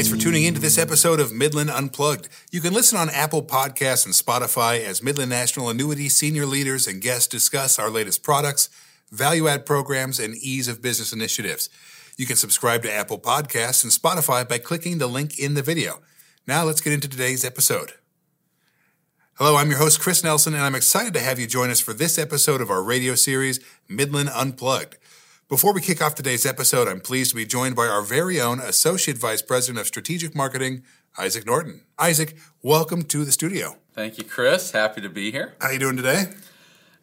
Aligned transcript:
Thanks 0.00 0.10
for 0.10 0.16
tuning 0.16 0.44
in 0.44 0.54
to 0.54 0.60
this 0.60 0.78
episode 0.78 1.20
of 1.20 1.30
Midland 1.30 1.68
Unplugged. 1.68 2.30
You 2.50 2.62
can 2.62 2.72
listen 2.72 2.96
on 2.96 3.10
Apple 3.10 3.42
Podcasts 3.42 4.06
and 4.06 4.14
Spotify 4.14 4.82
as 4.82 5.02
Midland 5.02 5.28
National 5.28 5.68
Annuity 5.68 6.08
senior 6.08 6.46
leaders 6.46 6.86
and 6.86 7.02
guests 7.02 7.26
discuss 7.26 7.78
our 7.78 7.90
latest 7.90 8.22
products, 8.22 8.70
value 9.10 9.46
add 9.46 9.66
programs, 9.66 10.18
and 10.18 10.34
ease 10.36 10.68
of 10.68 10.80
business 10.80 11.12
initiatives. 11.12 11.68
You 12.16 12.24
can 12.24 12.36
subscribe 12.36 12.82
to 12.84 12.90
Apple 12.90 13.18
Podcasts 13.18 13.84
and 13.84 13.92
Spotify 13.92 14.48
by 14.48 14.56
clicking 14.56 14.96
the 14.96 15.06
link 15.06 15.38
in 15.38 15.52
the 15.52 15.60
video. 15.60 16.00
Now 16.46 16.64
let's 16.64 16.80
get 16.80 16.94
into 16.94 17.06
today's 17.06 17.44
episode. 17.44 17.92
Hello, 19.34 19.56
I'm 19.56 19.68
your 19.68 19.80
host, 19.80 20.00
Chris 20.00 20.24
Nelson, 20.24 20.54
and 20.54 20.62
I'm 20.62 20.74
excited 20.74 21.12
to 21.12 21.20
have 21.20 21.38
you 21.38 21.46
join 21.46 21.68
us 21.68 21.80
for 21.80 21.92
this 21.92 22.18
episode 22.18 22.62
of 22.62 22.70
our 22.70 22.82
radio 22.82 23.14
series, 23.16 23.60
Midland 23.86 24.30
Unplugged. 24.30 24.96
Before 25.50 25.72
we 25.72 25.80
kick 25.80 26.00
off 26.00 26.14
today's 26.14 26.46
episode, 26.46 26.86
I'm 26.86 27.00
pleased 27.00 27.30
to 27.30 27.36
be 27.36 27.44
joined 27.44 27.74
by 27.74 27.88
our 27.88 28.02
very 28.02 28.40
own 28.40 28.60
Associate 28.60 29.18
Vice 29.18 29.42
President 29.42 29.80
of 29.80 29.86
Strategic 29.88 30.32
Marketing, 30.32 30.84
Isaac 31.18 31.44
Norton. 31.44 31.82
Isaac, 31.98 32.36
welcome 32.62 33.02
to 33.06 33.24
the 33.24 33.32
studio. 33.32 33.76
Thank 33.92 34.16
you, 34.16 34.22
Chris. 34.22 34.70
Happy 34.70 35.00
to 35.00 35.08
be 35.08 35.32
here. 35.32 35.56
How 35.60 35.66
are 35.66 35.72
you 35.72 35.80
doing 35.80 35.96
today? 35.96 36.26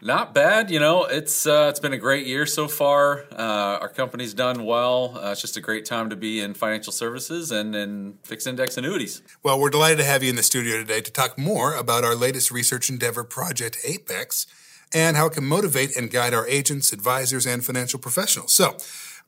Not 0.02 0.34
bad. 0.34 0.72
You 0.72 0.80
know, 0.80 1.04
it's 1.04 1.46
uh, 1.46 1.68
it's 1.70 1.82
been 1.82 1.92
a 1.92 1.98
great 1.98 2.26
year 2.26 2.46
so 2.46 2.70
far. 2.70 3.26
Uh, 3.34 3.80
our 3.82 3.90
company's 3.90 4.34
done 4.34 4.64
well. 4.64 5.20
Uh, 5.22 5.32
it's 5.32 5.42
just 5.42 5.58
a 5.58 5.62
great 5.62 5.84
time 5.84 6.10
to 6.10 6.16
be 6.16 6.40
in 6.40 6.54
financial 6.54 6.94
services 6.94 7.52
and 7.52 7.76
in 7.76 8.18
fixed 8.24 8.48
index 8.48 8.78
annuities. 8.78 9.24
Well, 9.44 9.60
we're 9.60 9.72
delighted 9.72 9.98
to 9.98 10.06
have 10.06 10.24
you 10.24 10.30
in 10.30 10.38
the 10.38 10.44
studio 10.44 10.78
today 10.78 11.02
to 11.02 11.12
talk 11.12 11.38
more 11.38 11.76
about 11.76 12.06
our 12.06 12.16
latest 12.16 12.50
research 12.52 12.90
endeavor, 12.90 13.26
Project 13.26 13.78
Apex 13.84 14.48
and 14.94 15.18
how 15.18 15.28
it 15.28 15.34
can 15.34 15.46
motivate 15.46 15.96
and 15.96 16.12
guide 16.12 16.34
our 16.34 16.48
agents, 16.48 16.94
advisors, 16.94 17.46
and 17.46 17.64
financial 17.64 18.00
professionals. 18.00 18.54
So, 18.54 18.78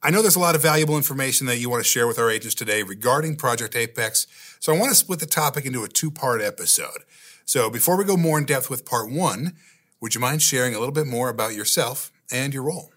I 0.01 0.11
know 0.11 0.21
there's 0.21 0.37
a 0.37 0.39
lot 0.39 0.55
of 0.55 0.61
valuable 0.61 0.95
information 0.95 1.45
that 1.47 1.57
you 1.57 1.69
want 1.69 1.83
to 1.83 1.89
share 1.89 2.07
with 2.07 2.17
our 2.17 2.31
agents 2.31 2.55
today 2.55 2.83
regarding 2.83 3.35
Project 3.35 3.75
Apex. 3.75 4.27
So, 4.59 4.73
I 4.73 4.79
want 4.79 4.89
to 4.89 4.95
split 4.95 5.19
the 5.19 5.25
topic 5.25 5.65
into 5.65 5.83
a 5.83 5.87
two 5.87 6.11
part 6.11 6.41
episode. 6.41 7.03
So, 7.45 7.69
before 7.69 7.97
we 7.97 8.05
go 8.05 8.15
more 8.17 8.37
in 8.37 8.45
depth 8.45 8.69
with 8.69 8.85
part 8.85 9.11
one, 9.11 9.53
would 10.01 10.15
you 10.15 10.21
mind 10.21 10.41
sharing 10.41 10.73
a 10.73 10.79
little 10.79 10.93
bit 10.93 11.07
more 11.07 11.29
about 11.29 11.55
yourself 11.55 12.11
and 12.31 12.53
your 12.53 12.63
role? 12.63 12.91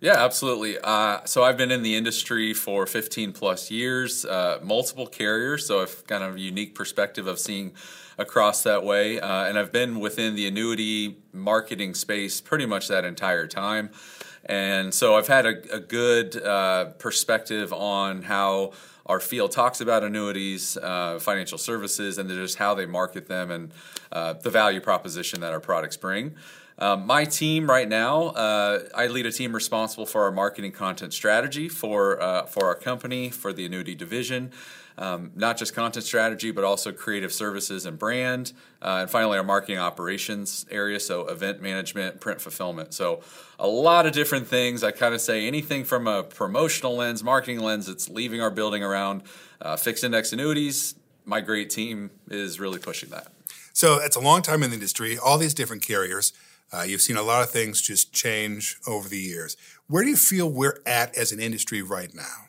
Yeah, 0.00 0.24
absolutely. 0.24 0.78
Uh, 0.82 1.24
so 1.24 1.42
I've 1.42 1.56
been 1.56 1.72
in 1.72 1.82
the 1.82 1.96
industry 1.96 2.54
for 2.54 2.86
15 2.86 3.32
plus 3.32 3.68
years, 3.68 4.24
uh, 4.24 4.60
multiple 4.62 5.08
carriers, 5.08 5.66
so 5.66 5.82
I've 5.82 6.06
kind 6.06 6.22
of 6.22 6.36
a 6.36 6.40
unique 6.40 6.76
perspective 6.76 7.26
of 7.26 7.40
seeing 7.40 7.72
across 8.16 8.62
that 8.62 8.84
way. 8.84 9.18
Uh, 9.18 9.44
and 9.46 9.58
I've 9.58 9.72
been 9.72 9.98
within 9.98 10.36
the 10.36 10.46
annuity 10.46 11.18
marketing 11.32 11.94
space 11.94 12.40
pretty 12.40 12.64
much 12.64 12.86
that 12.88 13.04
entire 13.04 13.48
time. 13.48 13.90
And 14.44 14.94
so 14.94 15.16
I've 15.16 15.26
had 15.26 15.46
a, 15.46 15.74
a 15.74 15.80
good 15.80 16.40
uh, 16.40 16.86
perspective 16.98 17.72
on 17.72 18.22
how 18.22 18.72
our 19.06 19.18
field 19.18 19.50
talks 19.50 19.80
about 19.80 20.04
annuities, 20.04 20.76
uh, 20.76 21.18
financial 21.18 21.58
services, 21.58 22.18
and 22.18 22.28
just 22.30 22.58
how 22.58 22.74
they 22.74 22.86
market 22.86 23.26
them 23.26 23.50
and 23.50 23.72
uh, 24.12 24.34
the 24.34 24.50
value 24.50 24.80
proposition 24.80 25.40
that 25.40 25.52
our 25.52 25.60
products 25.60 25.96
bring. 25.96 26.36
Um, 26.78 27.06
my 27.06 27.24
team 27.24 27.68
right 27.68 27.88
now, 27.88 28.28
uh, 28.28 28.84
I 28.94 29.08
lead 29.08 29.26
a 29.26 29.32
team 29.32 29.52
responsible 29.52 30.06
for 30.06 30.22
our 30.22 30.32
marketing 30.32 30.72
content 30.72 31.12
strategy 31.12 31.68
for 31.68 32.22
uh, 32.22 32.46
for 32.46 32.66
our 32.66 32.74
company 32.74 33.30
for 33.30 33.52
the 33.52 33.66
annuity 33.66 33.94
division 33.94 34.52
um, 34.98 35.30
not 35.36 35.56
just 35.56 35.74
content 35.74 36.04
strategy, 36.04 36.50
but 36.50 36.64
also 36.64 36.92
creative 36.92 37.32
services 37.32 37.86
and 37.86 37.98
brand. 37.98 38.52
Uh, 38.82 38.98
and 39.02 39.10
finally, 39.10 39.38
our 39.38 39.44
marketing 39.44 39.78
operations 39.78 40.66
area, 40.70 40.98
so 40.98 41.26
event 41.28 41.62
management, 41.62 42.20
print 42.20 42.40
fulfillment. 42.40 42.92
So, 42.92 43.22
a 43.60 43.68
lot 43.68 44.06
of 44.06 44.12
different 44.12 44.48
things. 44.48 44.82
I 44.82 44.90
kind 44.90 45.14
of 45.14 45.20
say 45.20 45.46
anything 45.46 45.84
from 45.84 46.06
a 46.06 46.24
promotional 46.24 46.96
lens, 46.96 47.22
marketing 47.22 47.60
lens 47.60 47.88
It's 47.88 48.08
leaving 48.08 48.40
our 48.40 48.50
building 48.50 48.82
around 48.82 49.22
uh, 49.62 49.76
fixed 49.76 50.02
index 50.02 50.32
annuities. 50.32 50.96
My 51.24 51.40
great 51.40 51.70
team 51.70 52.10
is 52.28 52.58
really 52.58 52.78
pushing 52.78 53.10
that. 53.10 53.28
So, 53.72 54.00
it's 54.02 54.16
a 54.16 54.20
long 54.20 54.42
time 54.42 54.64
in 54.64 54.70
the 54.70 54.74
industry, 54.74 55.16
all 55.16 55.38
these 55.38 55.54
different 55.54 55.82
carriers. 55.82 56.32
Uh, 56.72 56.82
you've 56.82 57.00
seen 57.00 57.16
a 57.16 57.22
lot 57.22 57.42
of 57.42 57.50
things 57.50 57.80
just 57.80 58.12
change 58.12 58.78
over 58.86 59.08
the 59.08 59.18
years. 59.18 59.56
Where 59.86 60.02
do 60.02 60.10
you 60.10 60.16
feel 60.16 60.50
we're 60.50 60.80
at 60.84 61.16
as 61.16 61.32
an 61.32 61.40
industry 61.40 61.80
right 61.82 62.14
now? 62.14 62.48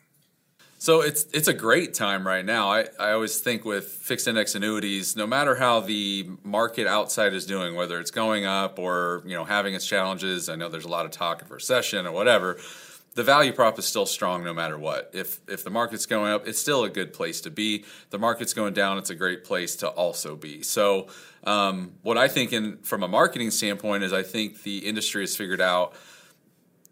So 0.82 1.02
it's 1.02 1.26
it's 1.34 1.50
a 1.50 1.54
great 1.54 1.94
time 1.94 2.26
right 2.26 2.46
now. 2.46 2.72
I, 2.72 2.86
I 2.98 3.12
always 3.12 3.40
think 3.40 3.66
with 3.66 3.86
fixed 3.86 4.30
index 4.30 4.56
annuities, 4.56 5.14
no 5.14 5.28
matter 5.28 5.56
how 5.56 5.82
the 5.82 6.30
market 6.42 6.88
outside 6.88 7.34
is 7.34 7.46
doing, 7.46 7.76
whether 7.76 8.00
it's 8.00 8.12
going 8.12 8.46
up 8.46 8.80
or 8.80 9.22
you 9.26 9.36
know 9.36 9.44
having 9.44 9.74
its 9.74 9.86
challenges, 9.86 10.48
I 10.48 10.56
know 10.56 10.70
there's 10.70 10.86
a 10.86 10.90
lot 10.90 11.06
of 11.06 11.12
talk 11.12 11.42
of 11.42 11.52
recession 11.52 12.08
or 12.08 12.14
whatever. 12.14 12.58
The 13.20 13.26
value 13.26 13.52
prop 13.52 13.78
is 13.78 13.84
still 13.84 14.06
strong 14.06 14.46
no 14.46 14.54
matter 14.54 14.78
what. 14.78 15.10
If 15.12 15.42
if 15.46 15.66
the 15.66 15.70
market's 15.70 16.06
going 16.06 16.32
up, 16.32 16.48
it's 16.48 16.58
still 16.58 16.86
a 16.86 16.90
good 16.90 17.12
place 17.12 17.42
to 17.42 17.52
be. 17.52 17.84
The 18.12 18.18
market's 18.18 18.54
going 18.54 18.74
down, 18.74 18.98
it's 18.98 19.10
a 19.10 19.16
great 19.16 19.44
place 19.44 19.76
to 19.76 19.90
also 19.90 20.38
be. 20.38 20.64
So 20.64 21.08
um, 21.44 21.96
what 22.02 22.18
I 22.18 22.30
think 22.30 22.54
in 22.54 22.78
from 22.78 23.04
a 23.04 23.10
marketing 23.10 23.52
standpoint 23.52 24.06
is 24.06 24.14
I 24.14 24.24
think 24.24 24.64
the 24.64 24.78
industry 24.88 25.24
has 25.24 25.36
figured 25.36 25.60
out 25.60 25.96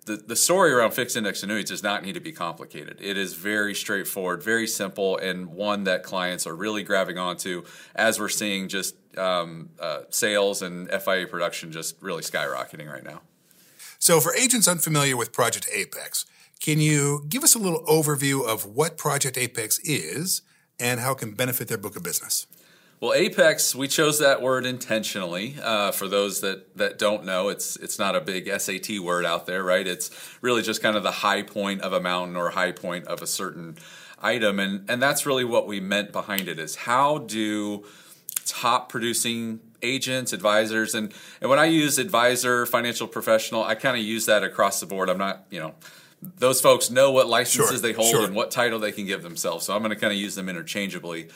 the, 0.04 0.18
the 0.18 0.36
story 0.36 0.74
around 0.74 0.92
fixed 0.92 1.16
index 1.16 1.44
annuities 1.44 1.70
does 1.70 1.82
not 1.82 2.04
need 2.04 2.16
to 2.16 2.20
be 2.20 2.34
complicated. 2.34 2.98
It 3.00 3.18
is 3.18 3.34
very 3.34 3.74
straightforward, 3.74 4.44
very 4.44 4.68
simple, 4.68 5.16
and 5.16 5.54
one 5.54 5.86
that 5.86 6.04
clients 6.04 6.46
are 6.46 6.58
really 6.58 6.84
grabbing 6.84 7.18
onto 7.18 7.64
as 7.96 8.20
we're 8.20 8.28
seeing 8.28 8.68
just 8.68 8.98
um, 9.18 9.70
uh, 9.80 10.02
sales 10.10 10.62
and 10.62 10.90
FIA 10.90 11.26
production 11.26 11.72
just 11.72 11.96
really 12.02 12.22
skyrocketing 12.22 12.92
right 12.92 13.06
now. 13.06 13.22
So, 14.00 14.20
for 14.20 14.34
agents 14.36 14.68
unfamiliar 14.68 15.18
with 15.18 15.32
Project 15.32 15.68
Apex, 15.74 16.26
can 16.60 16.80
you 16.80 17.26
give 17.30 17.44
us 17.44 17.56
a 17.56 17.60
little 17.60 17.84
overview 17.86 18.46
of 18.48 18.66
what 18.66 18.98
Project 18.98 19.38
Apex 19.38 19.80
is 19.80 20.42
and 20.80 21.00
how 21.00 21.14
it 21.14 21.20
can 21.20 21.34
benefit 21.34 21.68
their 21.68 21.78
book 21.78 21.96
of 21.96 22.04
business? 22.04 22.48
Well, 23.00 23.14
apex, 23.14 23.76
we 23.76 23.88
chose 23.88 24.18
that 24.20 24.42
word 24.42 24.66
intentionally. 24.66 25.56
Uh, 25.62 25.92
for 25.92 26.08
those 26.08 26.42
that, 26.42 26.76
that 26.78 26.98
don't 26.98 27.26
know, 27.26 27.50
it's 27.50 27.76
it's 27.76 28.00
not 28.00 28.16
a 28.16 28.22
big 28.22 28.50
SAT 28.60 29.00
word 29.00 29.24
out 29.24 29.46
there, 29.46 29.64
right? 29.64 29.86
It's 29.86 30.10
really 30.42 30.64
just 30.64 30.82
kind 30.82 30.98
of 30.98 31.04
the 31.04 31.12
high 31.12 31.44
point 31.44 31.82
of 31.82 31.94
a 31.94 32.00
mountain 32.00 32.36
or 32.36 32.50
high 32.50 32.72
point 32.72 33.06
of 33.06 33.22
a 33.22 33.28
certain 33.28 33.78
item, 34.20 34.60
and 34.60 34.90
and 34.90 35.00
that's 35.00 35.28
really 35.28 35.44
what 35.44 35.68
we 35.68 35.80
meant 35.80 36.12
behind 36.12 36.48
it. 36.48 36.58
Is 36.58 36.76
how 36.76 37.20
do 37.20 37.86
top 38.46 38.90
producing 38.90 39.60
agents, 39.82 40.34
advisors, 40.34 40.96
and 40.96 41.14
and 41.42 41.50
when 41.50 41.60
I 41.60 41.66
use 41.66 41.98
advisor, 41.98 42.66
financial 42.66 43.08
professional, 43.08 43.64
I 43.64 43.76
kind 43.76 43.98
of 43.98 44.04
use 44.04 44.26
that 44.26 44.44
across 44.44 44.80
the 44.80 44.86
board. 44.86 45.10
I'm 45.10 45.18
not, 45.18 45.46
you 45.50 45.60
know 45.60 45.76
those 46.22 46.62
folks 46.62 46.90
know 46.90 47.12
what 47.12 47.28
licenses 47.28 47.70
sure, 47.70 47.80
they 47.80 47.94
hold 47.94 48.10
sure. 48.10 48.26
and 48.26 48.36
what 48.36 48.52
title 48.52 48.80
they 48.80 48.92
can 48.92 49.06
give 49.06 49.22
themselves. 49.24 49.66
So 49.66 49.76
I'm 49.76 49.82
going 49.82 49.94
to 49.94 50.00
kind 50.00 50.12
of 50.12 50.20
use 50.20 50.36
them 50.36 50.50
interchangeably. 50.50 51.28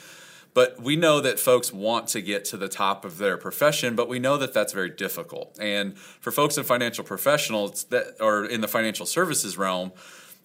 But 0.54 0.82
we 0.82 0.98
know 0.98 1.22
that 1.22 1.40
folks 1.40 1.72
want 1.72 2.08
to 2.10 2.22
get 2.22 2.44
to 2.46 2.58
the 2.58 2.68
top 2.68 3.06
of 3.06 3.18
their 3.18 3.38
profession, 3.38 3.96
but 3.96 4.10
we 4.10 4.20
know 4.20 4.38
that 4.38 4.54
that's 4.54 4.74
very 4.74 4.90
difficult. 4.90 5.58
And 5.62 5.98
for 5.98 6.32
folks 6.32 6.58
in 6.58 6.66
financial 6.66 7.06
professionals 7.06 7.86
that 7.86 8.20
are 8.20 8.44
in 8.44 8.60
the 8.60 8.68
financial 8.68 9.06
services 9.06 9.58
realm, 9.58 9.94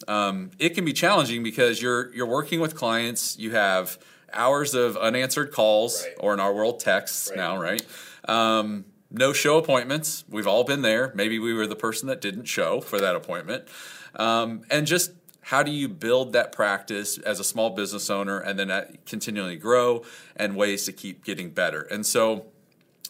um, 0.07 0.53
it 0.59 0.71
can 0.71 0.85
be 0.85 0.93
challenging 0.93 1.43
because 1.43 1.83
you're 1.83 2.15
you're 2.15 2.27
working 2.27 2.61
with 2.61 2.77
clients. 2.77 3.37
You 3.39 3.53
have 3.53 3.99
hours 4.33 4.75
of 4.75 4.97
unanswered 4.97 5.53
calls, 5.53 6.05
right. 6.05 6.15
or 6.21 6.35
in 6.35 6.41
our 6.41 6.53
world, 6.53 6.81
texts 6.81 7.29
right. 7.31 7.37
now, 7.37 7.61
right? 7.61 7.85
Um, 8.27 8.85
no 9.11 9.33
show 9.33 9.59
appointments. 9.59 10.25
We've 10.29 10.47
all 10.47 10.65
been 10.65 10.83
there. 10.83 11.13
Maybe 11.15 11.39
we 11.39 11.55
were 11.55 11.67
the 11.67 11.77
person 11.77 12.09
that 12.09 12.21
didn't 12.21 12.47
show 12.47 12.81
for 12.81 13.01
that 13.01 13.17
appointment, 13.17 13.69
um, 14.15 14.63
and 14.71 14.87
just 14.87 15.13
how 15.43 15.63
do 15.63 15.71
you 15.71 15.89
build 15.89 16.33
that 16.33 16.51
practice 16.51 17.19
as 17.19 17.39
a 17.39 17.45
small 17.45 17.71
business 17.71 18.11
owner 18.11 18.41
and 18.41 18.59
then 18.59 18.99
continually 19.07 19.57
grow 19.57 20.03
and 20.35 20.57
ways 20.57 20.85
to 20.87 20.93
keep 20.93 21.25
getting 21.25 21.51
better 21.51 21.83
and 21.83 22.05
so 22.05 22.47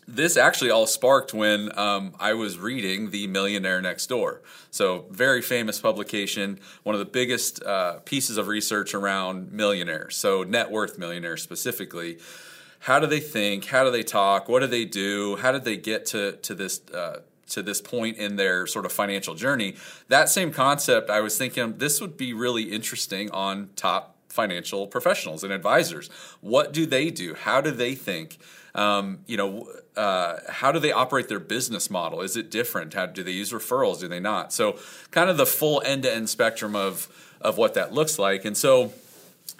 this 0.08 0.36
actually 0.36 0.70
all 0.70 0.86
sparked 0.86 1.34
when 1.34 1.76
um, 1.78 2.14
I 2.20 2.34
was 2.34 2.58
reading 2.58 3.10
The 3.10 3.26
Millionaire 3.26 3.80
Next 3.82 4.06
Door. 4.06 4.42
So, 4.70 5.06
very 5.10 5.42
famous 5.42 5.80
publication, 5.80 6.60
one 6.84 6.94
of 6.94 6.98
the 7.00 7.06
biggest 7.06 7.62
uh, 7.64 7.98
pieces 8.04 8.36
of 8.36 8.46
research 8.46 8.94
around 8.94 9.52
millionaires, 9.52 10.16
so 10.16 10.42
net 10.42 10.70
worth 10.70 10.98
millionaires 10.98 11.42
specifically. 11.42 12.18
How 12.80 13.00
do 13.00 13.06
they 13.06 13.20
think? 13.20 13.64
How 13.66 13.84
do 13.84 13.90
they 13.90 14.04
talk? 14.04 14.48
What 14.48 14.60
do 14.60 14.66
they 14.66 14.84
do? 14.84 15.36
How 15.36 15.50
did 15.50 15.64
they 15.64 15.76
get 15.76 16.06
to, 16.06 16.32
to 16.32 16.54
this 16.54 16.80
uh, 16.94 17.20
to 17.48 17.62
this 17.62 17.80
point 17.80 18.16
in 18.16 18.36
their 18.36 18.66
sort 18.66 18.84
of 18.84 18.92
financial 18.92 19.34
journey. 19.34 19.76
That 20.08 20.28
same 20.28 20.52
concept, 20.52 21.10
I 21.10 21.20
was 21.20 21.38
thinking 21.38 21.78
this 21.78 22.00
would 22.00 22.16
be 22.16 22.32
really 22.32 22.64
interesting 22.64 23.30
on 23.30 23.70
top 23.76 24.16
financial 24.28 24.86
professionals 24.86 25.42
and 25.44 25.52
advisors. 25.52 26.08
What 26.40 26.72
do 26.72 26.86
they 26.86 27.10
do? 27.10 27.34
How 27.34 27.60
do 27.60 27.70
they 27.70 27.94
think? 27.94 28.38
Um, 28.76 29.20
you 29.26 29.36
know, 29.36 29.68
uh, 29.96 30.36
how 30.48 30.70
do 30.70 30.78
they 30.78 30.92
operate 30.92 31.28
their 31.28 31.40
business 31.40 31.90
model? 31.90 32.20
Is 32.20 32.36
it 32.36 32.50
different? 32.50 32.94
How 32.94 33.06
do 33.06 33.22
they 33.22 33.32
use 33.32 33.50
referrals? 33.52 34.00
Do 34.00 34.08
they 34.08 34.20
not? 34.20 34.52
So, 34.52 34.78
kind 35.10 35.30
of 35.30 35.36
the 35.38 35.46
full 35.46 35.82
end 35.84 36.02
to 36.04 36.14
end 36.14 36.28
spectrum 36.28 36.76
of 36.76 37.08
of 37.40 37.56
what 37.58 37.74
that 37.74 37.92
looks 37.92 38.18
like. 38.18 38.44
And 38.44 38.56
so, 38.56 38.92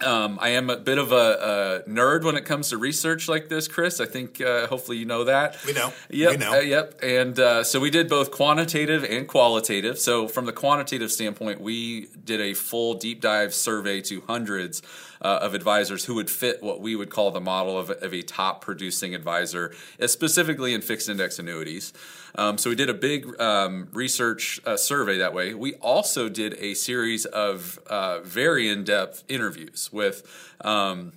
Um, 0.04 0.38
I 0.42 0.50
am 0.50 0.68
a 0.68 0.76
bit 0.76 0.98
of 0.98 1.10
a, 1.12 1.84
a, 1.86 1.88
nerd 1.88 2.22
when 2.24 2.36
it 2.36 2.44
comes 2.44 2.68
to 2.68 2.76
research 2.76 3.28
like 3.28 3.48
this, 3.48 3.66
Chris. 3.66 3.98
I 3.98 4.04
think 4.04 4.42
uh, 4.42 4.66
hopefully 4.66 4.98
you 4.98 5.06
know 5.06 5.24
that. 5.24 5.56
We 5.64 5.72
know. 5.72 5.90
Yep. 6.10 6.30
We 6.32 6.36
know. 6.36 6.52
Uh, 6.52 6.60
yep. 6.60 7.00
And 7.02 7.38
uh, 7.38 7.64
so 7.64 7.80
we 7.80 7.90
did 7.90 8.06
both 8.08 8.30
quantitative 8.30 9.04
and 9.04 9.26
qualitative. 9.26 9.98
So 9.98 10.28
from 10.28 10.44
the 10.44 10.52
quantitative 10.52 11.10
standpoint, 11.10 11.62
we 11.62 12.08
did 12.22 12.40
a 12.42 12.52
full 12.52 12.92
deep 12.94 13.22
dive 13.22 13.54
survey 13.54 14.02
to 14.02 14.22
hundreds 14.26 14.82
uh, 15.26 15.40
of 15.42 15.54
advisors 15.54 16.04
who 16.04 16.14
would 16.14 16.30
fit 16.30 16.62
what 16.62 16.80
we 16.80 16.94
would 16.94 17.10
call 17.10 17.32
the 17.32 17.40
model 17.40 17.76
of, 17.76 17.90
of 17.90 18.14
a 18.14 18.22
top 18.22 18.60
producing 18.60 19.12
advisor, 19.12 19.74
uh, 20.00 20.06
specifically 20.06 20.72
in 20.72 20.80
fixed 20.80 21.08
index 21.08 21.40
annuities. 21.40 21.92
Um, 22.36 22.58
so 22.58 22.70
we 22.70 22.76
did 22.76 22.88
a 22.88 22.94
big 22.94 23.40
um, 23.40 23.88
research 23.92 24.60
uh, 24.64 24.76
survey 24.76 25.18
that 25.18 25.34
way. 25.34 25.52
We 25.52 25.74
also 25.74 26.28
did 26.28 26.54
a 26.60 26.74
series 26.74 27.24
of 27.24 27.80
uh, 27.88 28.20
very 28.20 28.68
in 28.68 28.84
depth 28.84 29.24
interviews 29.28 29.90
with. 29.92 30.22
Um, 30.60 31.12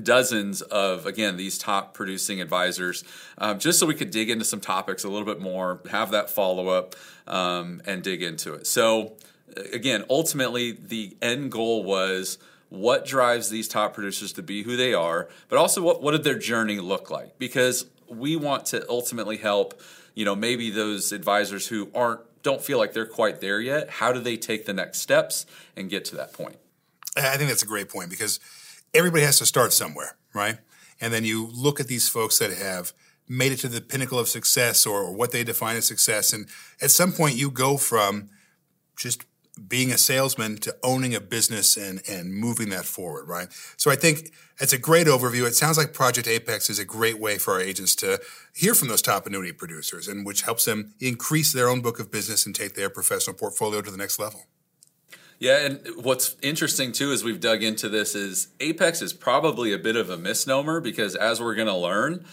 dozens 0.00 0.60
of 0.60 1.06
again 1.06 1.38
these 1.38 1.56
top 1.56 1.94
producing 1.94 2.42
advisors 2.42 3.02
um, 3.38 3.58
just 3.58 3.80
so 3.80 3.86
we 3.86 3.94
could 3.94 4.10
dig 4.10 4.28
into 4.28 4.44
some 4.44 4.60
topics 4.60 5.02
a 5.02 5.08
little 5.08 5.24
bit 5.24 5.40
more 5.40 5.80
have 5.90 6.10
that 6.10 6.30
follow-up 6.30 6.94
um, 7.26 7.80
and 7.86 8.02
dig 8.02 8.22
into 8.22 8.52
it 8.52 8.66
so 8.66 9.14
again 9.72 10.04
ultimately 10.10 10.72
the 10.72 11.16
end 11.22 11.50
goal 11.50 11.82
was 11.82 12.38
what 12.68 13.06
drives 13.06 13.48
these 13.48 13.68
top 13.68 13.94
producers 13.94 14.32
to 14.34 14.42
be 14.42 14.62
who 14.62 14.76
they 14.76 14.92
are, 14.94 15.28
but 15.48 15.58
also 15.58 15.82
what, 15.82 16.02
what 16.02 16.12
did 16.12 16.24
their 16.24 16.38
journey 16.38 16.78
look 16.78 17.10
like? 17.10 17.38
Because 17.38 17.86
we 18.08 18.36
want 18.36 18.66
to 18.66 18.88
ultimately 18.88 19.38
help, 19.38 19.80
you 20.14 20.24
know, 20.24 20.34
maybe 20.34 20.70
those 20.70 21.12
advisors 21.12 21.68
who 21.68 21.90
aren't 21.94 22.20
don't 22.42 22.62
feel 22.62 22.78
like 22.78 22.92
they're 22.92 23.06
quite 23.06 23.40
there 23.40 23.60
yet. 23.60 23.90
How 23.90 24.12
do 24.12 24.20
they 24.20 24.36
take 24.36 24.64
the 24.64 24.72
next 24.72 25.00
steps 25.00 25.44
and 25.76 25.90
get 25.90 26.04
to 26.06 26.16
that 26.16 26.32
point? 26.32 26.56
I 27.16 27.36
think 27.36 27.48
that's 27.48 27.64
a 27.64 27.66
great 27.66 27.88
point 27.88 28.10
because 28.10 28.38
everybody 28.94 29.24
has 29.24 29.38
to 29.38 29.46
start 29.46 29.72
somewhere, 29.72 30.16
right? 30.32 30.58
And 31.00 31.12
then 31.12 31.24
you 31.24 31.50
look 31.52 31.80
at 31.80 31.88
these 31.88 32.08
folks 32.08 32.38
that 32.38 32.52
have 32.52 32.92
made 33.28 33.52
it 33.52 33.56
to 33.58 33.68
the 33.68 33.80
pinnacle 33.80 34.18
of 34.18 34.28
success 34.28 34.86
or, 34.86 35.02
or 35.02 35.12
what 35.12 35.32
they 35.32 35.44
define 35.44 35.76
as 35.76 35.86
success. 35.86 36.32
And 36.32 36.46
at 36.80 36.90
some 36.90 37.12
point, 37.12 37.36
you 37.36 37.50
go 37.50 37.76
from 37.76 38.30
just 38.96 39.24
being 39.66 39.90
a 39.90 39.98
salesman 39.98 40.58
to 40.58 40.76
owning 40.82 41.14
a 41.14 41.20
business 41.20 41.76
and, 41.76 42.02
and 42.08 42.32
moving 42.32 42.68
that 42.70 42.84
forward, 42.84 43.28
right? 43.28 43.48
So 43.76 43.90
I 43.90 43.96
think 43.96 44.32
it's 44.60 44.72
a 44.72 44.78
great 44.78 45.06
overview. 45.06 45.46
It 45.46 45.54
sounds 45.54 45.78
like 45.78 45.92
Project 45.92 46.28
Apex 46.28 46.70
is 46.70 46.78
a 46.78 46.84
great 46.84 47.18
way 47.18 47.38
for 47.38 47.54
our 47.54 47.60
agents 47.60 47.94
to 47.96 48.20
hear 48.54 48.74
from 48.74 48.88
those 48.88 49.02
top 49.02 49.26
annuity 49.26 49.52
producers 49.52 50.08
and 50.08 50.26
which 50.26 50.42
helps 50.42 50.64
them 50.64 50.94
increase 51.00 51.52
their 51.52 51.68
own 51.68 51.80
book 51.80 51.98
of 51.98 52.10
business 52.10 52.46
and 52.46 52.54
take 52.54 52.74
their 52.74 52.90
professional 52.90 53.34
portfolio 53.34 53.80
to 53.80 53.90
the 53.90 53.96
next 53.96 54.18
level. 54.18 54.46
Yeah, 55.38 55.64
and 55.64 55.80
what's 56.02 56.36
interesting 56.42 56.90
too 56.90 57.12
as 57.12 57.22
we've 57.22 57.40
dug 57.40 57.62
into 57.62 57.88
this 57.88 58.16
is 58.16 58.48
Apex 58.58 59.00
is 59.00 59.12
probably 59.12 59.72
a 59.72 59.78
bit 59.78 59.94
of 59.94 60.10
a 60.10 60.16
misnomer 60.16 60.80
because 60.80 61.14
as 61.14 61.40
we're 61.40 61.54
going 61.54 61.68
to 61.68 61.76
learn, 61.76 62.24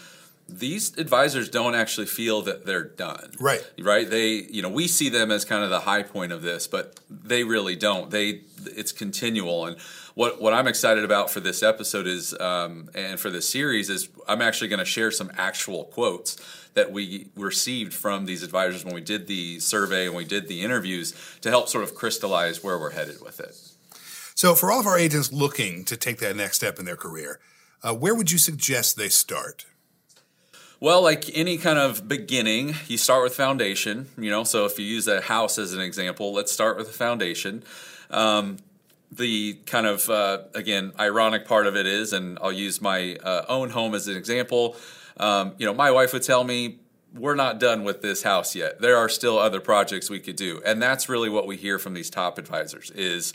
these 0.48 0.96
advisors 0.96 1.48
don't 1.48 1.74
actually 1.74 2.06
feel 2.06 2.42
that 2.42 2.66
they're 2.66 2.84
done. 2.84 3.32
Right. 3.40 3.64
Right. 3.78 4.08
They, 4.08 4.28
you 4.28 4.62
know, 4.62 4.68
we 4.68 4.86
see 4.86 5.08
them 5.08 5.30
as 5.30 5.44
kind 5.44 5.64
of 5.64 5.70
the 5.70 5.80
high 5.80 6.02
point 6.02 6.32
of 6.32 6.42
this, 6.42 6.66
but 6.66 7.00
they 7.10 7.42
really 7.42 7.74
don't. 7.74 8.10
They, 8.10 8.42
it's 8.64 8.92
continual. 8.92 9.66
And 9.66 9.76
what 10.14 10.40
what 10.40 10.54
I'm 10.54 10.66
excited 10.66 11.04
about 11.04 11.30
for 11.30 11.40
this 11.40 11.62
episode 11.62 12.06
is, 12.06 12.38
um, 12.40 12.88
and 12.94 13.18
for 13.18 13.28
this 13.28 13.48
series 13.48 13.90
is, 13.90 14.08
I'm 14.28 14.40
actually 14.40 14.68
going 14.68 14.78
to 14.78 14.84
share 14.84 15.10
some 15.10 15.30
actual 15.36 15.84
quotes 15.84 16.36
that 16.74 16.92
we 16.92 17.28
received 17.34 17.92
from 17.92 18.26
these 18.26 18.42
advisors 18.42 18.84
when 18.84 18.94
we 18.94 19.00
did 19.00 19.26
the 19.26 19.58
survey 19.60 20.06
and 20.06 20.14
we 20.14 20.24
did 20.24 20.46
the 20.46 20.62
interviews 20.62 21.14
to 21.40 21.50
help 21.50 21.68
sort 21.68 21.82
of 21.82 21.94
crystallize 21.94 22.62
where 22.62 22.78
we're 22.78 22.90
headed 22.90 23.20
with 23.22 23.40
it. 23.40 23.56
So, 24.34 24.54
for 24.54 24.70
all 24.70 24.80
of 24.80 24.86
our 24.86 24.98
agents 24.98 25.32
looking 25.32 25.84
to 25.86 25.96
take 25.96 26.18
that 26.18 26.36
next 26.36 26.56
step 26.56 26.78
in 26.78 26.84
their 26.84 26.96
career, 26.96 27.40
uh, 27.82 27.94
where 27.94 28.14
would 28.14 28.30
you 28.30 28.38
suggest 28.38 28.96
they 28.96 29.08
start? 29.08 29.64
Well, 30.78 31.00
like 31.00 31.30
any 31.34 31.56
kind 31.56 31.78
of 31.78 32.06
beginning, 32.06 32.74
you 32.86 32.98
start 32.98 33.22
with 33.22 33.34
foundation. 33.34 34.08
You 34.18 34.30
know, 34.30 34.44
so 34.44 34.66
if 34.66 34.78
you 34.78 34.84
use 34.84 35.08
a 35.08 35.22
house 35.22 35.58
as 35.58 35.72
an 35.72 35.80
example, 35.80 36.34
let's 36.34 36.52
start 36.52 36.76
with 36.76 36.88
the 36.88 36.92
foundation. 36.92 37.64
Um, 38.10 38.58
the 39.10 39.54
kind 39.64 39.86
of 39.86 40.10
uh, 40.10 40.42
again 40.54 40.92
ironic 41.00 41.46
part 41.46 41.66
of 41.66 41.76
it 41.76 41.86
is, 41.86 42.12
and 42.12 42.38
I'll 42.42 42.52
use 42.52 42.82
my 42.82 43.16
uh, 43.24 43.46
own 43.48 43.70
home 43.70 43.94
as 43.94 44.06
an 44.06 44.16
example. 44.16 44.76
Um, 45.16 45.54
you 45.56 45.64
know, 45.64 45.72
my 45.72 45.90
wife 45.90 46.12
would 46.12 46.22
tell 46.22 46.44
me, 46.44 46.80
"We're 47.14 47.36
not 47.36 47.58
done 47.58 47.82
with 47.82 48.02
this 48.02 48.22
house 48.22 48.54
yet. 48.54 48.78
There 48.82 48.98
are 48.98 49.08
still 49.08 49.38
other 49.38 49.60
projects 49.60 50.10
we 50.10 50.20
could 50.20 50.36
do," 50.36 50.60
and 50.66 50.82
that's 50.82 51.08
really 51.08 51.30
what 51.30 51.46
we 51.46 51.56
hear 51.56 51.78
from 51.78 51.94
these 51.94 52.10
top 52.10 52.36
advisors: 52.36 52.90
is 52.90 53.32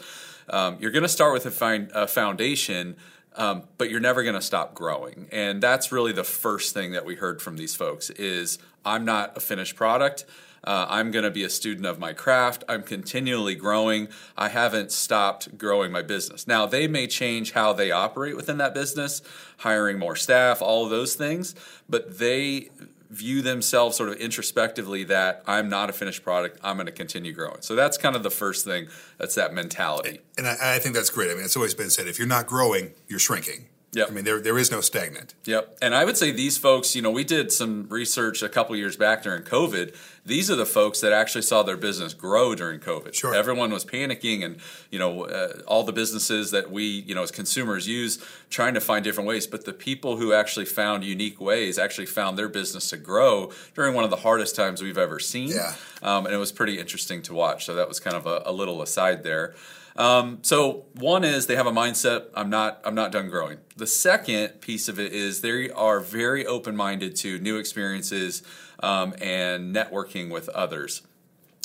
um, 0.50 0.78
you're 0.80 0.92
going 0.92 1.02
to 1.02 1.10
start 1.10 1.34
with 1.34 1.48
a, 1.48 1.88
a 1.96 2.06
foundation 2.06 2.98
um, 3.36 3.64
but 3.78 3.90
you're 3.90 4.00
never 4.00 4.24
going 4.24 4.36
to 4.36 4.42
stop 4.42 4.74
growing. 4.74 5.28
And 5.32 5.62
that's 5.62 5.92
really 5.92 6.12
the 6.12 6.24
first 6.24 6.74
thing 6.74 6.92
that 6.92 7.06
we 7.06 7.16
heard 7.16 7.42
from 7.42 7.58
these 7.58 7.76
folks 7.76 8.10
is 8.12 8.60
i'm 8.86 9.06
not 9.06 9.38
a 9.38 9.40
finished 9.40 9.76
product. 9.76 10.26
Uh, 10.64 10.86
i'm 10.90 11.12
going 11.12 11.24
to 11.24 11.32
be 11.32 11.44
a 11.44 11.50
student 11.50 11.86
of 11.86 11.98
my 12.00 12.14
craft. 12.14 12.64
I'm 12.68 12.84
continually 12.84 13.56
growing. 13.56 14.10
I 14.38 14.50
haven't 14.50 14.92
stopped 14.92 15.58
growing 15.58 15.92
my 15.92 16.02
business. 16.02 16.48
Now 16.48 16.66
they 16.66 16.88
may 16.88 17.08
change 17.08 17.54
how 17.54 17.74
they 17.74 17.92
operate 17.92 18.36
within 18.36 18.58
that 18.58 18.74
business 18.74 19.22
hiring 19.58 19.98
more 20.00 20.16
staff 20.16 20.62
all 20.62 20.84
of 20.84 20.90
those 20.90 21.16
things 21.16 21.56
but 21.88 22.18
they 22.20 22.70
view 23.12 23.42
themselves 23.42 23.98
sort 23.98 24.10
of 24.10 24.16
introspectively 24.16 25.04
that 25.04 25.44
I'm 25.46 25.70
not 25.70 25.90
a 25.90 25.94
finished 25.94 26.24
product. 26.24 26.58
I'm 26.64 26.78
going 26.78 26.86
to 26.86 26.92
continue 26.92 27.34
growing. 27.34 27.62
So 27.62 27.76
that's 27.76 27.98
kind 27.98 28.16
of 28.16 28.24
the 28.24 28.32
first 28.32 28.66
thing. 28.66 28.88
That's 29.18 29.36
that 29.36 29.54
mentality. 29.54 30.22
And 30.38 30.48
I, 30.48 30.76
I 30.76 30.80
think 30.80 30.96
that's 30.96 31.10
great. 31.10 31.30
I 31.30 31.36
mean, 31.36 31.44
it's 31.44 31.58
always 31.58 31.74
been 31.74 31.90
said: 31.90 32.08
if 32.08 32.18
you're 32.18 32.28
not 32.28 32.48
growing, 32.48 32.94
you're 33.08 33.20
shrinking. 33.20 33.68
Yeah. 33.94 34.06
I 34.08 34.12
mean, 34.12 34.24
there 34.24 34.40
there 34.40 34.58
is 34.58 34.72
no 34.72 34.80
stagnant. 34.80 35.34
Yep. 35.44 35.80
And 35.82 35.94
I 35.94 36.06
would 36.06 36.16
say 36.16 36.32
these 36.32 36.58
folks, 36.58 36.96
you 36.96 37.02
know, 37.02 37.12
we 37.12 37.26
did 37.26 37.52
some 37.52 37.88
research 37.90 38.42
a 38.42 38.48
couple 38.48 38.74
years 38.78 38.96
back 38.96 39.24
during 39.24 39.44
COVID. 39.44 39.94
These 40.26 40.50
are 40.50 40.56
the 40.56 40.66
folks 40.66 41.02
that 41.02 41.12
actually 41.12 41.42
saw 41.42 41.62
their 41.64 41.76
business 41.76 42.14
grow 42.14 42.56
during 42.56 42.80
COVID. 42.80 43.14
Sure. 43.14 43.36
Everyone 43.36 43.70
was 43.70 43.84
panicking, 43.84 44.46
and 44.46 44.58
you 44.92 45.00
know, 45.00 45.26
uh, 45.26 45.62
all 45.68 45.84
the 45.84 45.92
businesses 45.92 46.52
that 46.52 46.72
we, 46.72 46.86
you 46.86 47.14
know, 47.14 47.24
as 47.24 47.32
consumers 47.32 47.86
use, 47.86 48.24
trying 48.50 48.76
to 48.76 48.82
find 48.82 49.04
different 49.04 49.28
ways. 49.28 49.46
But 49.46 49.66
the 49.66 49.74
people 49.74 50.16
who 50.16 50.32
actually 50.32 50.66
found 50.66 51.04
unique 51.04 51.42
ways 51.42 51.78
actually 51.78 52.06
found 52.06 52.38
their 52.38 52.50
business 52.50 52.90
to 52.92 52.98
grow 52.98 53.52
during 53.76 53.94
one 53.94 54.06
of 54.06 54.10
the 54.10 54.18
hardest 54.18 54.56
times 54.56 54.82
we've 54.82 54.98
ever 54.98 55.20
seen. 55.20 55.50
Yeah. 55.50 55.74
Um, 56.02 56.26
and 56.26 56.34
it 56.34 56.38
was 56.40 56.54
pretty 56.54 56.80
interesting 56.80 57.22
to 57.24 57.34
watch. 57.34 57.66
So 57.66 57.76
that 57.76 57.90
was 57.90 58.00
kind 58.00 58.16
of 58.16 58.26
a, 58.26 58.44
a 58.46 58.54
little 58.54 58.82
aside 58.82 59.24
there. 59.24 59.54
Um, 60.02 60.40
so 60.42 60.86
one 60.96 61.24
is 61.24 61.46
they 61.46 61.56
have 61.56 61.68
a 61.68 61.72
mindset. 61.72 62.26
I'm 62.34 62.50
not. 62.50 62.82
I'm 62.84 62.96
not 62.96 63.12
done 63.12 63.30
growing. 63.30 63.60
The 63.78 63.86
second 63.86 64.60
piece 64.60 64.90
of 64.90 65.00
it 65.00 65.14
is 65.14 65.42
they 65.42 65.70
are 65.70 66.00
very 66.00 66.44
open 66.44 66.76
minded 66.76 67.16
to 67.18 67.38
new 67.38 67.58
experiences 67.58 68.42
um, 68.80 69.14
and 69.22 69.76
networking 69.76 70.32
with 70.32 70.50
others. 70.50 71.04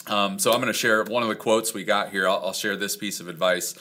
Um, 0.07 0.39
so 0.39 0.53
I'm 0.53 0.61
going 0.61 0.67
to 0.67 0.79
share 0.79 1.03
one 1.03 1.23
of 1.23 1.31
the 1.31 1.35
quotes 1.35 1.73
we 1.73 1.83
got 1.83 2.11
here. 2.11 2.29
I'll, 2.29 2.43
I'll 2.45 2.53
share 2.53 2.77
this 2.77 2.95
piece 2.95 3.21
of 3.21 3.29
advice. 3.29 3.75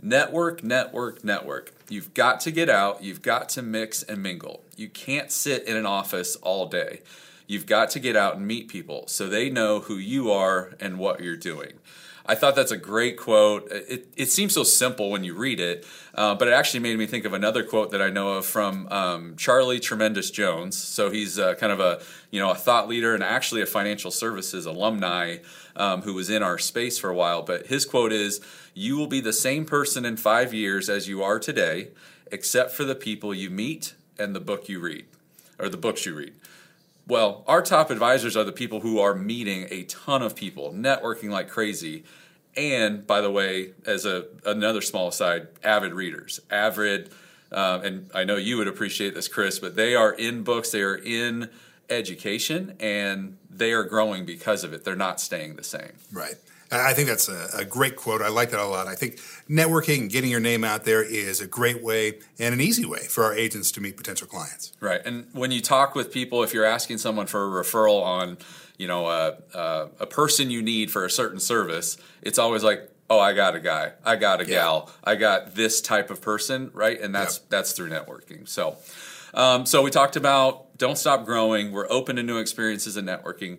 Network, 0.00 0.64
network, 0.64 1.22
network. 1.22 1.74
You've 1.90 2.14
got 2.14 2.40
to 2.40 2.50
get 2.50 2.70
out. 2.70 3.04
You've 3.04 3.20
got 3.20 3.50
to 3.50 3.62
mix 3.62 4.02
and 4.02 4.22
mingle. 4.22 4.64
You 4.74 4.88
can't 4.88 5.30
sit 5.30 5.64
in 5.64 5.76
an 5.76 5.84
office 5.84 6.34
all 6.36 6.64
day. 6.64 7.02
You've 7.46 7.66
got 7.66 7.90
to 7.90 8.00
get 8.00 8.16
out 8.16 8.36
and 8.36 8.46
meet 8.46 8.68
people 8.68 9.04
so 9.06 9.28
they 9.28 9.50
know 9.50 9.80
who 9.80 9.96
you 9.96 10.32
are 10.32 10.72
and 10.80 10.98
what 10.98 11.20
you're 11.20 11.36
doing. 11.36 11.74
I 12.24 12.34
thought 12.36 12.54
that's 12.54 12.70
a 12.70 12.76
great 12.76 13.16
quote. 13.16 13.68
It, 13.70 14.08
it 14.16 14.30
seems 14.30 14.54
so 14.54 14.62
simple 14.62 15.10
when 15.10 15.24
you 15.24 15.34
read 15.34 15.58
it, 15.58 15.84
uh, 16.14 16.34
but 16.36 16.46
it 16.46 16.52
actually 16.52 16.80
made 16.80 16.96
me 16.98 17.06
think 17.06 17.24
of 17.24 17.32
another 17.32 17.64
quote 17.64 17.90
that 17.90 18.00
I 18.00 18.10
know 18.10 18.34
of 18.34 18.46
from 18.46 18.86
um, 18.88 19.36
Charlie 19.36 19.80
Tremendous 19.80 20.30
Jones. 20.30 20.76
So 20.76 21.10
he's 21.10 21.38
uh, 21.38 21.54
kind 21.54 21.72
of 21.72 21.80
a 21.80 22.00
you 22.30 22.40
know 22.40 22.50
a 22.50 22.54
thought 22.54 22.88
leader 22.88 23.14
and 23.14 23.22
actually 23.24 23.62
a 23.62 23.66
financial 23.66 24.10
services 24.10 24.66
alumni 24.66 25.38
um, 25.74 26.02
who 26.02 26.14
was 26.14 26.30
in 26.30 26.42
our 26.42 26.58
space 26.58 26.98
for 26.98 27.10
a 27.10 27.14
while. 27.14 27.42
But 27.42 27.66
his 27.66 27.84
quote 27.84 28.12
is, 28.12 28.40
"You 28.72 28.96
will 28.96 29.08
be 29.08 29.20
the 29.20 29.32
same 29.32 29.64
person 29.64 30.04
in 30.04 30.16
five 30.16 30.54
years 30.54 30.88
as 30.88 31.08
you 31.08 31.22
are 31.22 31.40
today, 31.40 31.88
except 32.30 32.70
for 32.70 32.84
the 32.84 32.94
people 32.94 33.34
you 33.34 33.50
meet 33.50 33.94
and 34.18 34.34
the 34.34 34.40
book 34.40 34.68
you 34.68 34.78
read, 34.78 35.06
or 35.58 35.68
the 35.68 35.76
books 35.76 36.06
you 36.06 36.14
read." 36.14 36.34
Well, 37.06 37.44
our 37.46 37.62
top 37.62 37.90
advisors 37.90 38.36
are 38.36 38.44
the 38.44 38.52
people 38.52 38.80
who 38.80 39.00
are 39.00 39.14
meeting 39.14 39.66
a 39.70 39.84
ton 39.84 40.22
of 40.22 40.36
people, 40.36 40.72
networking 40.72 41.30
like 41.30 41.48
crazy. 41.48 42.04
And 42.56 43.06
by 43.06 43.20
the 43.20 43.30
way, 43.30 43.72
as 43.86 44.06
a 44.06 44.26
another 44.44 44.80
small 44.80 45.08
aside, 45.08 45.48
avid 45.64 45.94
readers, 45.94 46.40
avid, 46.50 47.10
uh, 47.50 47.80
and 47.82 48.10
I 48.14 48.24
know 48.24 48.36
you 48.36 48.56
would 48.58 48.68
appreciate 48.68 49.14
this, 49.14 49.26
Chris, 49.26 49.58
but 49.58 49.74
they 49.74 49.94
are 49.94 50.12
in 50.12 50.42
books, 50.42 50.70
they 50.70 50.82
are 50.82 50.94
in 50.94 51.50
education, 51.90 52.76
and 52.78 53.38
they 53.50 53.72
are 53.72 53.84
growing 53.84 54.24
because 54.24 54.64
of 54.64 54.72
it. 54.72 54.84
They're 54.84 54.96
not 54.96 55.20
staying 55.20 55.56
the 55.56 55.64
same. 55.64 55.92
Right. 56.12 56.36
I 56.72 56.94
think 56.94 57.08
that's 57.08 57.28
a, 57.28 57.48
a, 57.58 57.64
great 57.64 57.96
quote. 57.96 58.22
I 58.22 58.28
like 58.28 58.50
that 58.50 58.60
a 58.60 58.66
lot. 58.66 58.86
I 58.86 58.94
think 58.94 59.16
networking, 59.48 60.10
getting 60.10 60.30
your 60.30 60.40
name 60.40 60.64
out 60.64 60.84
there 60.84 61.02
is 61.02 61.40
a 61.40 61.46
great 61.46 61.82
way 61.82 62.20
and 62.38 62.54
an 62.54 62.60
easy 62.60 62.86
way 62.86 63.00
for 63.00 63.24
our 63.24 63.34
agents 63.34 63.70
to 63.72 63.80
meet 63.80 63.96
potential 63.96 64.26
clients. 64.26 64.72
Right. 64.80 65.00
And 65.04 65.26
when 65.32 65.50
you 65.50 65.60
talk 65.60 65.94
with 65.94 66.10
people, 66.10 66.42
if 66.42 66.54
you're 66.54 66.64
asking 66.64 66.98
someone 66.98 67.26
for 67.26 67.46
a 67.46 67.62
referral 67.62 68.02
on, 68.02 68.38
you 68.78 68.88
know, 68.88 69.06
a, 69.06 69.36
a, 69.54 69.88
a 70.00 70.06
person 70.06 70.50
you 70.50 70.62
need 70.62 70.90
for 70.90 71.04
a 71.04 71.10
certain 71.10 71.40
service, 71.40 71.98
it's 72.22 72.38
always 72.38 72.64
like, 72.64 72.90
oh, 73.10 73.20
I 73.20 73.34
got 73.34 73.54
a 73.54 73.60
guy, 73.60 73.92
I 74.04 74.16
got 74.16 74.40
a 74.40 74.44
gal, 74.46 74.90
I 75.04 75.16
got 75.16 75.54
this 75.54 75.82
type 75.82 76.10
of 76.10 76.22
person, 76.22 76.70
right? 76.72 76.98
And 76.98 77.14
that's 77.14 77.38
Yep. 77.38 77.50
that's 77.50 77.72
through 77.72 77.90
networking. 77.90 78.48
So, 78.48 78.76
um, 79.34 79.66
so 79.66 79.82
we 79.82 79.90
talked 79.90 80.16
about 80.16 80.78
don't 80.78 80.96
stop 80.96 81.26
growing. 81.26 81.72
We're 81.72 81.90
open 81.90 82.16
to 82.16 82.22
new 82.22 82.38
experiences 82.38 82.96
and 82.96 83.06
networking. 83.06 83.58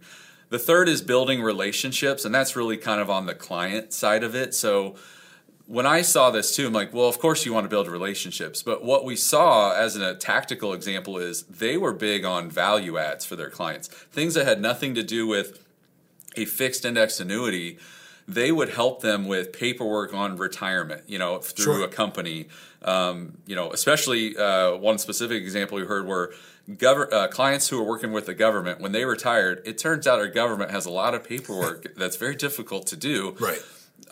The 0.53 0.59
third 0.59 0.87
is 0.87 1.01
building 1.01 1.41
relationships, 1.41 2.25
and 2.25 2.35
that's 2.35 2.55
really 2.55 2.77
kind 2.77 3.01
of 3.01 3.09
on 3.09 3.25
the 3.25 3.33
client 3.33 3.91
side 3.91 4.23
of 4.23 4.35
it. 4.35 4.53
So 4.53 4.93
when 5.65 5.87
I 5.87 6.03
saw 6.03 6.29
this 6.29 6.55
too, 6.55 6.67
I'm 6.67 6.73
like, 6.73 6.93
well, 6.93 7.07
of 7.07 7.17
course 7.17 7.43
you 7.43 7.51
want 7.51 7.63
to 7.63 7.69
build 7.69 7.87
relationships. 7.87 8.61
But 8.61 8.85
what 8.85 9.03
we 9.03 9.15
saw 9.15 9.73
as 9.73 9.95
a 9.95 10.13
tactical 10.13 10.73
example 10.73 11.17
is 11.17 11.41
they 11.45 11.75
were 11.75 11.91
big 11.91 12.23
on 12.23 12.51
value 12.51 12.99
adds 12.99 13.25
for 13.25 13.35
their 13.35 13.49
clients, 13.49 13.87
things 13.87 14.35
that 14.35 14.45
had 14.45 14.61
nothing 14.61 14.93
to 14.93 15.01
do 15.01 15.25
with 15.25 15.65
a 16.37 16.45
fixed 16.45 16.85
index 16.85 17.19
annuity. 17.19 17.79
They 18.27 18.51
would 18.51 18.69
help 18.69 19.01
them 19.01 19.27
with 19.27 19.53
paperwork 19.53 20.13
on 20.13 20.35
retirement, 20.35 21.01
you 21.07 21.17
know, 21.17 21.39
through 21.39 21.77
Sure. 21.77 21.83
a 21.83 21.87
company. 21.87 22.47
Um, 22.83 23.39
you 23.47 23.55
know, 23.55 23.71
especially 23.71 24.37
uh, 24.37 24.75
one 24.75 24.99
specific 24.99 25.41
example 25.41 25.79
we 25.79 25.85
heard 25.85 26.05
where 26.05 26.29
gover- 26.69 27.11
uh, 27.11 27.27
clients 27.27 27.69
who 27.69 27.79
are 27.79 27.83
working 27.83 28.11
with 28.11 28.25
the 28.25 28.33
government 28.33 28.79
when 28.79 28.91
they 28.91 29.05
retired, 29.05 29.61
it 29.65 29.77
turns 29.77 30.07
out 30.07 30.19
our 30.19 30.27
government 30.27 30.71
has 30.71 30.85
a 30.85 30.89
lot 30.91 31.13
of 31.13 31.23
paperwork 31.23 31.95
that's 31.97 32.15
very 32.15 32.35
difficult 32.35 32.87
to 32.87 32.95
do 32.95 33.35
Right. 33.39 33.61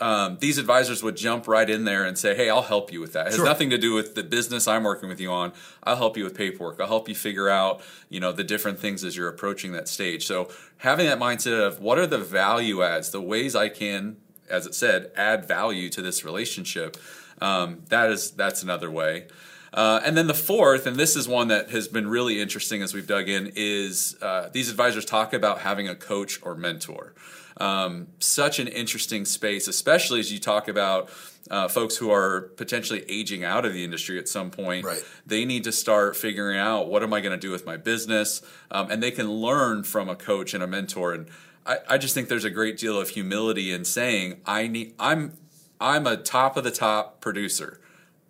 um, 0.00 0.38
these 0.40 0.58
advisors 0.58 1.02
would 1.02 1.16
jump 1.16 1.46
right 1.46 1.68
in 1.68 1.84
there 1.84 2.04
and 2.04 2.18
say, 2.18 2.34
"Hey, 2.34 2.48
I'll 2.50 2.62
help 2.62 2.92
you 2.92 3.00
with 3.00 3.12
that. 3.12 3.26
It 3.26 3.30
has 3.30 3.36
Sure. 3.36 3.44
nothing 3.44 3.70
to 3.70 3.78
do 3.78 3.94
with 3.94 4.14
the 4.14 4.22
business 4.22 4.66
I'm 4.66 4.84
working 4.84 5.08
with 5.08 5.20
you 5.20 5.30
on. 5.30 5.52
I'll 5.84 5.96
help 5.96 6.16
you 6.16 6.24
with 6.24 6.34
paperwork. 6.36 6.80
I'll 6.80 6.86
help 6.88 7.08
you 7.08 7.14
figure 7.14 7.48
out, 7.48 7.82
you 8.08 8.18
know, 8.20 8.32
the 8.32 8.44
different 8.44 8.78
things 8.80 9.04
as 9.04 9.16
you're 9.16 9.28
approaching 9.28 9.72
that 9.72 9.88
stage." 9.88 10.26
So 10.26 10.48
having 10.78 11.06
that 11.06 11.18
mindset 11.18 11.60
of 11.66 11.80
what 11.80 11.98
are 11.98 12.06
the 12.06 12.18
value 12.18 12.82
adds, 12.82 13.10
the 13.10 13.20
ways 13.20 13.54
I 13.54 13.68
can, 13.68 14.16
as 14.50 14.66
it 14.66 14.74
said, 14.74 15.10
add 15.16 15.46
value 15.46 15.88
to 15.90 16.02
this 16.02 16.24
relationship. 16.24 16.96
Um, 17.40 17.82
that 17.88 18.10
is 18.10 18.30
that's 18.30 18.62
another 18.62 18.90
way. 18.90 19.26
Uh, 19.72 20.00
and 20.04 20.16
then 20.16 20.26
the 20.26 20.34
fourth, 20.34 20.86
and 20.86 20.96
this 20.96 21.16
is 21.16 21.26
one 21.26 21.48
that 21.48 21.70
has 21.70 21.88
been 21.88 22.06
really 22.08 22.40
interesting 22.40 22.82
as 22.82 22.92
we've 22.92 23.06
dug 23.06 23.28
in, 23.28 23.52
is 23.56 24.16
uh, 24.20 24.50
these 24.52 24.68
advisors 24.70 25.04
talk 25.04 25.32
about 25.32 25.60
having 25.60 25.88
a 25.88 25.94
coach 25.94 26.38
or 26.42 26.54
mentor. 26.54 27.14
Um, 27.56 28.08
such 28.18 28.58
an 28.58 28.68
interesting 28.68 29.24
space, 29.24 29.68
especially 29.68 30.20
as 30.20 30.32
you 30.32 30.38
talk 30.38 30.68
about 30.68 31.10
uh, 31.50 31.68
folks 31.68 31.96
who 31.96 32.10
are 32.10 32.42
potentially 32.56 33.04
aging 33.08 33.44
out 33.44 33.64
of 33.64 33.72
the 33.72 33.84
industry 33.84 34.18
at 34.18 34.28
some 34.28 34.50
point. 34.50 34.84
Right. 34.84 35.02
They 35.26 35.44
need 35.44 35.64
to 35.64 35.72
start 35.72 36.16
figuring 36.16 36.58
out 36.58 36.88
what 36.88 37.02
am 37.02 37.12
I 37.12 37.20
going 37.20 37.38
to 37.38 37.46
do 37.46 37.50
with 37.50 37.66
my 37.66 37.76
business, 37.76 38.42
um, 38.70 38.90
and 38.90 39.02
they 39.02 39.10
can 39.10 39.30
learn 39.30 39.84
from 39.84 40.08
a 40.08 40.16
coach 40.16 40.54
and 40.54 40.62
a 40.62 40.66
mentor. 40.66 41.12
And 41.12 41.28
I, 41.66 41.78
I 41.90 41.98
just 41.98 42.14
think 42.14 42.28
there's 42.28 42.44
a 42.44 42.50
great 42.50 42.78
deal 42.78 42.98
of 42.98 43.10
humility 43.10 43.72
in 43.72 43.84
saying 43.84 44.40
I 44.46 44.66
need 44.66 44.94
I'm 44.98 45.36
I'm 45.80 46.06
a 46.06 46.16
top 46.16 46.56
of 46.56 46.64
the 46.64 46.70
top 46.70 47.20
producer. 47.20 47.80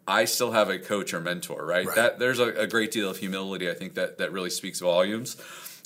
I 0.07 0.25
still 0.25 0.53
have 0.53 0.69
a 0.69 0.79
coach 0.79 1.15
or 1.15 1.21
mentor, 1.21 1.65
right? 1.65 1.87
Right. 1.87 1.97
That 1.97 2.19
there's 2.19 2.39
a, 2.39 2.49
a 2.55 2.67
great 2.67 2.91
deal 2.91 3.09
of 3.09 3.19
humility. 3.19 3.71
I 3.71 3.75
think 3.75 3.95
that 3.95 4.19
that 4.19 4.33
really 4.33 4.51
speaks 4.51 4.81
volumes. 4.81 5.37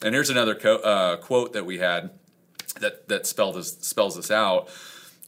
And 0.02 0.14
here's 0.14 0.30
another 0.30 0.54
co- 0.54 0.76
uh, 0.78 1.16
quote 1.16 1.52
that 1.52 1.66
we 1.66 1.78
had 1.78 2.10
that 2.80 3.08
that 3.08 3.26
spelled 3.26 3.56
this, 3.56 3.76
spells 3.80 4.16
this 4.16 4.30
out. 4.30 4.68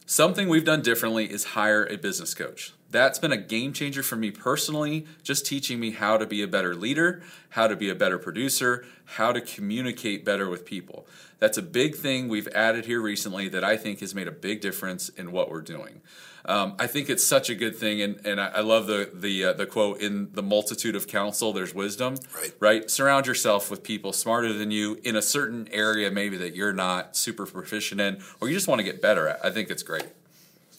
Something 0.05 0.49
we've 0.49 0.65
done 0.65 0.81
differently 0.81 1.31
is 1.31 1.43
hire 1.45 1.85
a 1.85 1.95
business 1.95 2.33
coach. 2.33 2.73
That's 2.91 3.19
been 3.19 3.31
a 3.31 3.37
game 3.37 3.73
changer 3.73 4.01
for 4.01 4.15
me 4.15 4.31
personally, 4.31 5.05
just 5.21 5.45
teaching 5.45 5.79
me 5.79 5.91
how 5.91 6.17
to 6.17 6.25
be 6.25 6.41
a 6.41 6.47
better 6.47 6.73
leader, 6.73 7.21
how 7.49 7.67
to 7.67 7.75
be 7.75 7.89
a 7.89 7.95
better 7.95 8.17
producer, 8.17 8.85
how 9.05 9.31
to 9.31 9.41
communicate 9.41 10.25
better 10.25 10.49
with 10.49 10.65
people. 10.65 11.05
That's 11.37 11.59
a 11.59 11.61
big 11.61 11.95
thing 11.95 12.27
we've 12.27 12.47
added 12.49 12.85
here 12.85 13.01
recently 13.01 13.47
that 13.49 13.63
I 13.63 13.77
think 13.77 13.99
has 13.99 14.15
made 14.15 14.27
a 14.27 14.31
big 14.31 14.61
difference 14.61 15.09
in 15.09 15.31
what 15.31 15.51
we're 15.51 15.61
doing. 15.61 16.01
Um, 16.45 16.75
I 16.79 16.87
think 16.87 17.09
it's 17.09 17.23
such 17.23 17.49
a 17.49 17.55
good 17.55 17.75
thing, 17.75 18.01
and, 18.01 18.25
and 18.25 18.39
I, 18.39 18.47
I 18.47 18.59
love 18.61 18.87
the 18.87 19.09
the 19.13 19.45
uh, 19.45 19.53
the 19.53 19.65
quote 19.65 20.01
in 20.01 20.31
the 20.33 20.43
multitude 20.43 20.95
of 20.95 21.07
counsel, 21.07 21.53
there's 21.53 21.73
wisdom. 21.73 22.15
Right. 22.35 22.53
Right. 22.59 22.91
Surround 22.91 23.27
yourself 23.27 23.69
with 23.69 23.83
people 23.83 24.13
smarter 24.13 24.53
than 24.53 24.71
you 24.71 24.99
in 25.03 25.15
a 25.15 25.21
certain 25.21 25.67
area, 25.71 26.09
maybe 26.09 26.37
that 26.37 26.55
you're 26.55 26.73
not 26.73 27.15
super 27.15 27.45
proficient 27.45 27.99
in, 28.01 28.21
or 28.39 28.47
you 28.47 28.55
just 28.55 28.67
want 28.67 28.79
to 28.79 28.85
get 28.85 29.01
better 29.01 29.27
at. 29.27 29.43
I 29.43 29.51
think 29.51 29.69
it's 29.69 29.83
great. 29.83 30.07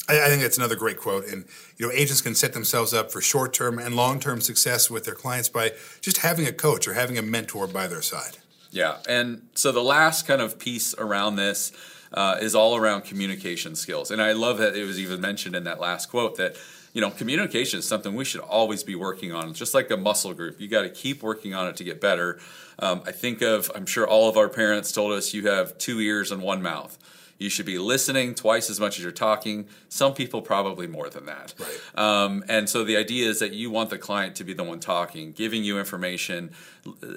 I, 0.09 0.25
I 0.25 0.29
think 0.29 0.43
that's 0.43 0.59
another 0.59 0.77
great 0.77 0.99
quote. 0.99 1.27
And 1.27 1.45
you 1.77 1.87
know, 1.87 1.93
agents 1.93 2.21
can 2.21 2.35
set 2.35 2.53
themselves 2.53 2.93
up 2.93 3.13
for 3.13 3.21
short-term 3.21 3.79
and 3.79 3.95
long-term 3.95 4.41
success 4.41 4.91
with 4.91 5.05
their 5.05 5.15
clients 5.15 5.49
by 5.49 5.73
just 6.01 6.19
having 6.19 6.47
a 6.47 6.53
coach 6.53 6.89
or 6.89 6.95
having 6.95 7.19
a 7.19 7.23
mentor 7.23 7.67
by 7.67 7.87
their 7.87 8.03
side. 8.03 8.39
Yeah, 8.73 8.99
and 9.09 9.49
so 9.55 9.73
the 9.73 9.83
last 9.83 10.27
kind 10.27 10.41
of 10.41 10.59
piece 10.59 10.95
around 10.95 11.37
this 11.37 11.73
uh, 12.13 12.39
is 12.41 12.55
all 12.55 12.77
around 12.77 13.03
communication 13.03 13.75
skills, 13.75 14.11
and 14.11 14.21
I 14.21 14.33
love 14.33 14.59
that 14.59 14.77
it 14.77 14.85
was 14.85 14.99
even 14.99 15.21
mentioned 15.21 15.55
in 15.55 15.65
that 15.65 15.81
last 15.81 16.11
quote 16.11 16.37
that 16.37 16.57
you 16.93 17.01
know 17.01 17.11
communication 17.11 17.79
is 17.79 17.87
something 17.87 18.15
we 18.15 18.25
should 18.25 18.41
always 18.41 18.83
be 18.83 18.95
working 18.95 19.33
on. 19.33 19.51
It's 19.51 19.59
just 19.59 19.75
like 19.75 19.91
a 19.91 19.97
muscle 19.97 20.35
group; 20.35 20.61
you 20.61 20.69
got 20.69 20.83
to 20.83 20.91
keep 20.91 21.23
working 21.23 21.55
on 21.55 21.69
it 21.69 21.77
to 21.77 21.85
get 21.85 22.01
better. 22.01 22.41
Um, 22.79 23.03
I 23.07 23.13
think 23.13 23.43
of 23.43 23.71
I'm 23.75 23.87
sure 23.87 24.07
all 24.07 24.29
of 24.29 24.37
our 24.37 24.49
parents 24.49 24.93
told 24.93 25.13
us 25.13 25.35
you 25.35 25.49
have 25.49 25.79
two 25.79 26.01
ears 26.01 26.33
and 26.33 26.43
one 26.43 26.63
mouth. 26.63 26.99
You 27.41 27.49
should 27.49 27.65
be 27.65 27.79
listening 27.79 28.35
twice 28.35 28.69
as 28.69 28.79
much 28.79 28.99
as 28.99 29.03
you're 29.03 29.13
talking. 29.13 29.67
Some 29.89 30.13
people 30.13 30.43
probably 30.43 30.87
more 30.87 31.09
than 31.09 31.25
that. 31.25 31.55
Right. 31.59 31.99
Um, 31.99 32.45
and 32.49 32.69
so 32.69 32.85
the 32.85 32.99
idea 32.99 33.31
is 33.31 33.39
that 33.39 33.55
you 33.55 33.71
want 33.71 33.89
the 33.89 33.97
client 33.97 34.37
to 34.37 34.45
be 34.45 34.53
the 34.53 34.63
one 34.63 34.79
talking, 34.79 35.33
giving 35.33 35.65
you 35.65 35.79
information, 35.79 36.51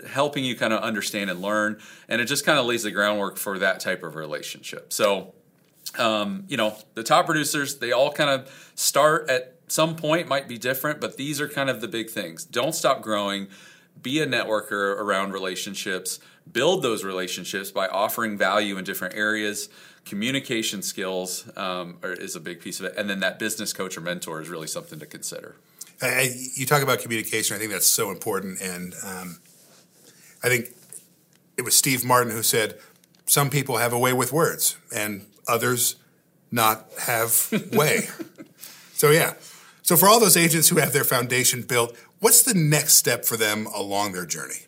helping 0.08 0.46
you 0.46 0.56
kind 0.56 0.72
of 0.72 0.82
understand 0.82 1.30
and 1.30 1.42
learn, 1.42 1.78
and 2.08 2.22
it 2.22 2.26
just 2.26 2.46
kind 2.46 2.58
of 2.58 2.66
lays 2.66 2.84
the 2.84 2.92
groundwork 2.92 3.36
for 3.38 3.60
that 3.60 3.82
type 3.82 4.02
of 4.02 4.16
relationship. 4.16 4.94
So, 4.94 5.34
um, 6.00 6.46
you 6.48 6.56
know, 6.56 6.78
the 6.96 7.04
top 7.04 7.26
producers, 7.26 7.80
they 7.80 7.92
all 7.92 8.12
kind 8.12 8.30
of 8.30 8.72
start 8.76 9.30
at 9.30 9.56
some 9.68 9.98
point, 9.98 10.30
might 10.30 10.48
be 10.48 10.58
different, 10.58 11.02
but 11.02 11.18
these 11.18 11.42
are 11.42 11.50
kind 11.50 11.70
of 11.70 11.82
the 11.82 11.90
big 11.90 12.10
things. 12.10 12.46
Don't 12.46 12.74
stop 12.74 13.02
growing. 13.02 13.50
Be 14.02 14.22
a 14.22 14.26
networker 14.26 14.98
around 14.98 15.34
relationships. 15.34 16.20
Build 16.52 16.84
those 16.84 17.04
relationships 17.04 17.72
by 17.72 17.88
offering 17.88 18.38
value 18.38 18.78
in 18.78 18.84
different 18.84 19.16
areas. 19.16 19.70
Communication 20.06 20.82
skills 20.82 21.50
um, 21.58 21.98
are, 22.04 22.12
is 22.12 22.36
a 22.36 22.40
big 22.40 22.60
piece 22.60 22.80
of 22.80 22.86
it, 22.88 22.96
and 22.98 23.10
then 23.10 23.22
that 23.22 23.40
business 23.40 23.72
coach 23.72 23.98
or 23.98 24.02
mentor 24.02 24.42
is 24.42 24.50
really 24.50 24.68
something 24.68 25.00
to 25.00 25.06
consider. 25.06 25.56
I, 26.02 26.30
you 26.56 26.66
talk 26.66 26.82
about 26.84 27.00
communication. 27.00 27.56
I 27.56 27.60
think 27.60 27.72
that's 27.72 27.88
so 27.88 28.12
important, 28.12 28.62
and 28.62 28.94
um, 29.06 29.40
I 30.44 30.50
think 30.50 30.76
it 31.58 31.62
was 31.62 31.78
Steve 31.78 32.04
Martin 32.04 32.32
who 32.32 32.44
said, 32.44 32.78
"Some 33.26 33.50
people 33.50 33.78
have 33.78 33.94
a 33.94 34.00
way 34.00 34.12
with 34.12 34.34
words, 34.34 34.78
and 34.94 35.26
others 35.48 35.96
not 36.52 36.88
have 37.00 37.50
way." 37.72 38.08
so 38.94 39.12
yeah. 39.12 39.36
So 39.82 39.98
for 39.98 40.08
all 40.08 40.20
those 40.20 40.38
agents 40.38 40.70
who 40.70 40.78
have 40.78 40.94
their 40.94 41.04
foundation 41.04 41.62
built, 41.62 41.96
what's 42.20 42.42
the 42.42 42.54
next 42.54 42.94
step 42.94 43.26
for 43.26 43.38
them 43.38 43.68
along 43.68 44.14
their 44.14 44.26
journey? 44.26 44.66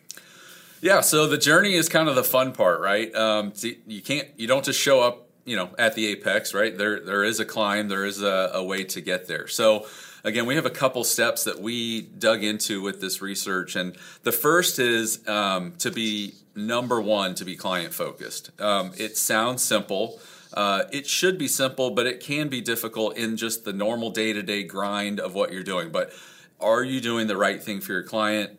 Yeah, 0.80 1.00
so 1.00 1.26
the 1.26 1.38
journey 1.38 1.74
is 1.74 1.88
kind 1.88 2.08
of 2.08 2.16
the 2.16 2.24
fun 2.24 2.52
part, 2.52 2.80
right? 2.80 3.14
Um, 3.14 3.52
you 3.86 4.02
can't, 4.02 4.28
you 4.36 4.46
don't 4.46 4.64
just 4.64 4.80
show 4.80 5.00
up, 5.00 5.28
you 5.44 5.56
know, 5.56 5.70
at 5.78 5.94
the 5.94 6.06
apex, 6.08 6.52
right? 6.52 6.76
There, 6.76 7.00
there 7.00 7.24
is 7.24 7.40
a 7.40 7.44
climb, 7.44 7.88
there 7.88 8.04
is 8.04 8.22
a, 8.22 8.50
a 8.54 8.64
way 8.64 8.84
to 8.84 9.00
get 9.00 9.26
there. 9.26 9.48
So, 9.48 9.86
again, 10.22 10.44
we 10.44 10.54
have 10.56 10.66
a 10.66 10.70
couple 10.70 11.02
steps 11.04 11.44
that 11.44 11.60
we 11.60 12.02
dug 12.02 12.44
into 12.44 12.82
with 12.82 13.00
this 13.00 13.22
research, 13.22 13.74
and 13.74 13.96
the 14.22 14.32
first 14.32 14.78
is 14.78 15.26
um, 15.26 15.72
to 15.78 15.90
be 15.90 16.34
number 16.54 17.00
one, 17.00 17.34
to 17.36 17.44
be 17.44 17.56
client 17.56 17.94
focused. 17.94 18.50
Um, 18.60 18.92
it 18.98 19.16
sounds 19.16 19.62
simple. 19.62 20.20
Uh, 20.52 20.84
it 20.92 21.06
should 21.06 21.38
be 21.38 21.48
simple, 21.48 21.90
but 21.90 22.06
it 22.06 22.20
can 22.20 22.48
be 22.48 22.60
difficult 22.60 23.16
in 23.16 23.36
just 23.36 23.64
the 23.64 23.72
normal 23.72 24.10
day 24.10 24.32
to 24.32 24.42
day 24.42 24.62
grind 24.62 25.20
of 25.20 25.34
what 25.34 25.52
you're 25.52 25.62
doing. 25.62 25.90
But 25.90 26.12
are 26.60 26.82
you 26.82 27.00
doing 27.00 27.26
the 27.26 27.36
right 27.36 27.62
thing 27.62 27.80
for 27.80 27.92
your 27.92 28.02
client? 28.02 28.58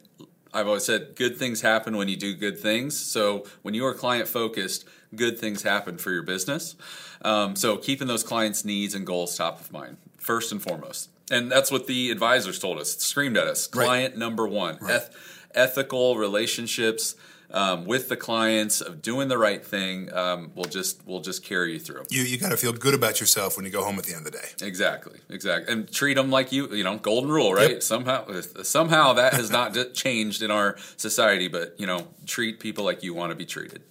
I've 0.57 0.67
always 0.67 0.85
said 0.85 1.15
good 1.15 1.37
things 1.37 1.61
happen 1.61 1.97
when 1.97 2.07
you 2.07 2.15
do 2.15 2.33
good 2.33 2.57
things. 2.59 2.97
So 2.97 3.45
when 3.61 3.75
you 3.75 3.85
are 3.85 3.93
client 3.93 4.27
focused, 4.27 4.85
good 5.15 5.37
things 5.37 5.61
happen 5.61 5.99
for 5.99 6.11
your 6.11 6.23
business. 6.23 6.75
Um, 7.21 7.55
so 7.55 7.77
keeping 7.77 8.07
those 8.07 8.23
clients' 8.23 8.65
needs 8.65 8.95
and 8.95 9.05
goals 9.05 9.37
top 9.37 9.59
of 9.59 9.71
mind, 9.71 9.97
first 10.17 10.51
and 10.51 10.59
foremost. 10.59 11.11
And 11.29 11.51
that's 11.51 11.69
what 11.69 11.85
the 11.85 12.09
advisors 12.09 12.57
told 12.57 12.79
us, 12.79 12.97
screamed 12.97 13.37
at 13.37 13.45
us. 13.45 13.69
Right. 13.71 13.85
Client 13.85 14.17
number 14.17 14.47
one, 14.47 14.79
Eth- 14.89 15.15
ethical 15.53 16.17
relationships 16.17 17.15
um, 17.51 17.85
with 17.85 18.09
the 18.09 18.17
clients 18.17 18.81
of 18.81 19.01
doing 19.01 19.27
the 19.27 19.37
right 19.37 19.65
thing 19.65 20.13
um, 20.13 20.51
will 20.55 20.65
just 20.65 21.05
will 21.07 21.21
just 21.21 21.43
carry 21.43 21.73
you 21.73 21.79
through. 21.79 22.03
You 22.09 22.23
you 22.23 22.37
got 22.37 22.49
to 22.49 22.57
feel 22.57 22.73
good 22.73 22.93
about 22.93 23.19
yourself 23.19 23.55
when 23.55 23.65
you 23.65 23.71
go 23.71 23.83
home 23.83 23.97
at 23.97 24.05
the 24.05 24.13
end 24.13 24.25
of 24.25 24.31
the 24.31 24.37
day. 24.37 24.65
Exactly, 24.65 25.19
exactly, 25.29 25.71
and 25.71 25.91
treat 25.91 26.15
them 26.15 26.29
like 26.29 26.51
you, 26.51 26.67
you 26.73 26.83
know, 26.83 26.97
golden 26.97 27.31
rule, 27.31 27.53
right? 27.53 27.71
Yep. 27.71 27.83
Somehow, 27.83 28.41
somehow 28.63 29.13
that 29.13 29.33
has 29.33 29.49
not 29.49 29.75
changed 29.93 30.41
in 30.41 30.51
our 30.51 30.77
society, 30.97 31.47
but 31.47 31.75
you 31.79 31.87
know, 31.87 32.07
treat 32.25 32.59
people 32.59 32.83
like 32.83 33.03
you 33.03 33.13
want 33.13 33.31
to 33.31 33.35
be 33.35 33.45
treated. 33.45 33.83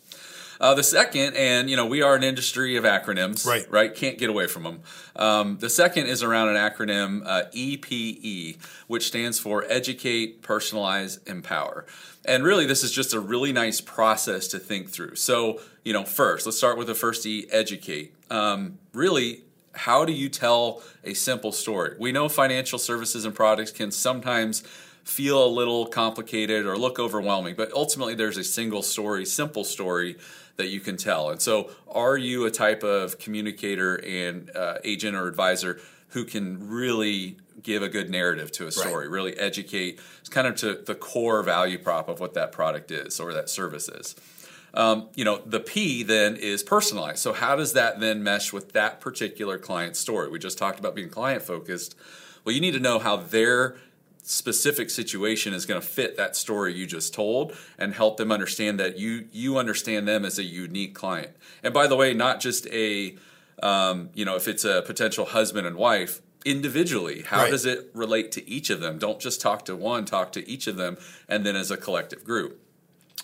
Uh, 0.60 0.74
the 0.74 0.82
second, 0.82 1.36
and 1.36 1.68
you 1.68 1.76
know, 1.76 1.86
we 1.86 2.02
are 2.02 2.14
an 2.14 2.22
industry 2.22 2.76
of 2.76 2.84
acronyms, 2.84 3.46
Right. 3.46 3.70
Right, 3.70 3.94
can't 3.94 4.18
get 4.18 4.30
away 4.30 4.46
from 4.46 4.62
them. 4.62 4.80
Um, 5.14 5.58
the 5.58 5.68
second 5.68 6.06
is 6.06 6.22
around 6.22 6.48
an 6.48 6.56
acronym 6.56 7.22
uh, 7.26 7.44
EPE, 7.52 8.58
which 8.86 9.06
stands 9.06 9.38
for 9.38 9.64
Educate, 9.68 10.42
Personalize, 10.42 11.26
Empower. 11.28 11.84
And 12.26 12.42
really, 12.42 12.66
this 12.66 12.82
is 12.82 12.90
just 12.90 13.14
a 13.14 13.20
really 13.20 13.52
nice 13.52 13.80
process 13.80 14.48
to 14.48 14.58
think 14.58 14.90
through. 14.90 15.14
So, 15.14 15.60
you 15.84 15.92
know, 15.92 16.04
first, 16.04 16.44
let's 16.44 16.58
start 16.58 16.76
with 16.76 16.88
the 16.88 16.94
first 16.94 17.24
E, 17.24 17.46
educate. 17.52 18.14
Um, 18.30 18.78
really, 18.92 19.44
how 19.74 20.04
do 20.04 20.12
you 20.12 20.28
tell 20.28 20.82
a 21.04 21.14
simple 21.14 21.52
story? 21.52 21.94
We 21.98 22.10
know 22.10 22.28
financial 22.28 22.80
services 22.80 23.24
and 23.24 23.34
products 23.34 23.70
can 23.70 23.92
sometimes 23.92 24.62
feel 25.04 25.44
a 25.44 25.46
little 25.46 25.86
complicated 25.86 26.66
or 26.66 26.76
look 26.76 26.98
overwhelming, 26.98 27.54
but 27.54 27.72
ultimately 27.72 28.16
there's 28.16 28.36
a 28.36 28.44
single 28.44 28.82
story, 28.82 29.24
simple 29.24 29.62
story 29.62 30.16
that 30.56 30.68
you 30.68 30.80
can 30.80 30.96
tell. 30.96 31.30
And 31.30 31.40
so, 31.40 31.70
are 31.88 32.16
you 32.16 32.44
a 32.44 32.50
type 32.50 32.82
of 32.82 33.20
communicator 33.20 33.96
and 34.04 34.50
uh, 34.56 34.78
agent 34.82 35.14
or 35.14 35.28
advisor 35.28 35.78
who 36.08 36.24
can 36.24 36.68
really 36.68 37.36
give 37.62 37.82
a 37.82 37.88
good 37.88 38.10
narrative 38.10 38.52
to 38.52 38.66
a 38.66 38.72
story, 38.72 39.06
right. 39.06 39.10
really 39.10 39.36
educate, 39.38 40.00
it's 40.20 40.28
kind 40.28 40.46
of 40.46 40.56
to 40.56 40.74
the 40.74 40.94
core 40.94 41.42
value 41.42 41.78
prop 41.78 42.08
of 42.08 42.20
what 42.20 42.34
that 42.34 42.52
product 42.52 42.90
is 42.90 43.18
or 43.20 43.32
that 43.32 43.48
service 43.48 43.88
is? 43.88 44.14
Um, 44.74 45.08
you 45.14 45.24
know, 45.24 45.40
the 45.46 45.60
P 45.60 46.02
then 46.02 46.36
is 46.36 46.62
personalized. 46.62 47.18
So, 47.18 47.32
how 47.32 47.56
does 47.56 47.72
that 47.72 47.98
then 47.98 48.22
mesh 48.22 48.52
with 48.52 48.72
that 48.72 49.00
particular 49.00 49.58
client 49.58 49.96
story? 49.96 50.28
We 50.28 50.38
just 50.38 50.58
talked 50.58 50.78
about 50.78 50.94
being 50.94 51.08
client 51.08 51.42
focused. 51.42 51.94
Well, 52.44 52.54
you 52.54 52.60
need 52.60 52.72
to 52.72 52.80
know 52.80 52.98
how 52.98 53.16
their 53.16 53.76
specific 54.22 54.90
situation 54.90 55.54
is 55.54 55.66
going 55.66 55.80
to 55.80 55.86
fit 55.86 56.16
that 56.16 56.34
story 56.34 56.74
you 56.74 56.84
just 56.84 57.14
told 57.14 57.56
and 57.78 57.94
help 57.94 58.16
them 58.16 58.32
understand 58.32 58.78
that 58.80 58.98
you 58.98 59.28
you 59.32 59.56
understand 59.56 60.06
them 60.06 60.24
as 60.24 60.38
a 60.38 60.42
unique 60.42 60.94
client. 60.94 61.30
And 61.62 61.72
by 61.72 61.86
the 61.86 61.96
way, 61.96 62.12
not 62.12 62.40
just 62.40 62.66
a 62.66 63.16
um, 63.62 64.10
you 64.14 64.24
know 64.24 64.36
if 64.36 64.46
it's 64.46 64.64
a 64.64 64.82
potential 64.82 65.24
husband 65.24 65.66
and 65.66 65.76
wife 65.76 66.20
individually 66.46 67.22
how 67.26 67.42
right. 67.42 67.50
does 67.50 67.66
it 67.66 67.90
relate 67.92 68.32
to 68.32 68.48
each 68.48 68.70
of 68.70 68.80
them 68.80 68.98
don't 68.98 69.20
just 69.20 69.40
talk 69.40 69.64
to 69.64 69.76
one 69.76 70.04
talk 70.04 70.32
to 70.32 70.48
each 70.48 70.66
of 70.66 70.76
them 70.76 70.96
and 71.28 71.44
then 71.44 71.56
as 71.56 71.70
a 71.70 71.76
collective 71.76 72.24
group 72.24 72.60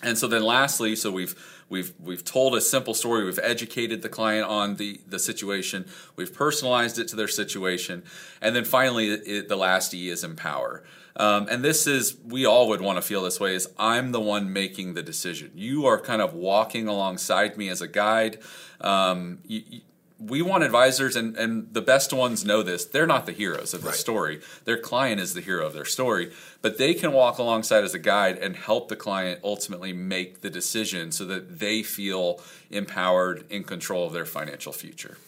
and 0.02 0.18
so 0.18 0.26
then 0.26 0.42
lastly, 0.42 0.96
so 0.96 1.10
we've 1.10 1.34
we've 1.68 1.92
we've 2.00 2.24
told 2.24 2.54
a 2.56 2.60
simple 2.60 2.94
story, 2.94 3.24
we've 3.24 3.38
educated 3.38 4.02
the 4.02 4.08
client 4.08 4.48
on 4.48 4.76
the 4.76 5.00
the 5.06 5.18
situation, 5.18 5.86
we've 6.16 6.34
personalized 6.34 6.98
it 6.98 7.08
to 7.08 7.16
their 7.16 7.28
situation, 7.28 8.02
and 8.40 8.56
then 8.56 8.64
finally 8.64 9.10
it, 9.10 9.48
the 9.48 9.56
last 9.56 9.94
E 9.94 10.08
is 10.08 10.24
empower. 10.24 10.82
Um, 11.14 11.46
and 11.48 11.62
this 11.62 11.86
is 11.86 12.16
we 12.24 12.46
all 12.46 12.68
would 12.68 12.80
want 12.80 12.96
to 12.96 13.02
feel 13.02 13.22
this 13.22 13.38
way 13.38 13.54
is 13.54 13.68
I'm 13.78 14.12
the 14.12 14.20
one 14.20 14.52
making 14.52 14.94
the 14.94 15.02
decision. 15.02 15.52
You 15.54 15.86
are 15.86 16.00
kind 16.00 16.22
of 16.22 16.34
walking 16.34 16.88
alongside 16.88 17.56
me 17.56 17.68
as 17.68 17.80
a 17.80 17.88
guide. 17.88 18.38
Um, 18.80 19.38
you, 19.44 19.82
we 20.26 20.42
want 20.42 20.62
advisors, 20.62 21.16
and, 21.16 21.36
and 21.36 21.72
the 21.72 21.82
best 21.82 22.12
ones 22.12 22.44
know 22.44 22.62
this. 22.62 22.84
They're 22.84 23.06
not 23.06 23.26
the 23.26 23.32
heroes 23.32 23.74
of 23.74 23.82
the 23.82 23.88
right. 23.88 23.96
story. 23.96 24.40
Their 24.64 24.78
client 24.78 25.20
is 25.20 25.34
the 25.34 25.40
hero 25.40 25.66
of 25.66 25.72
their 25.72 25.84
story, 25.84 26.32
but 26.60 26.78
they 26.78 26.94
can 26.94 27.12
walk 27.12 27.38
alongside 27.38 27.84
as 27.84 27.94
a 27.94 27.98
guide 27.98 28.38
and 28.38 28.56
help 28.56 28.88
the 28.88 28.96
client 28.96 29.40
ultimately 29.42 29.92
make 29.92 30.40
the 30.40 30.50
decision 30.50 31.12
so 31.12 31.24
that 31.24 31.58
they 31.58 31.82
feel 31.82 32.40
empowered 32.70 33.44
in 33.50 33.64
control 33.64 34.06
of 34.06 34.12
their 34.12 34.26
financial 34.26 34.72
future. 34.72 35.18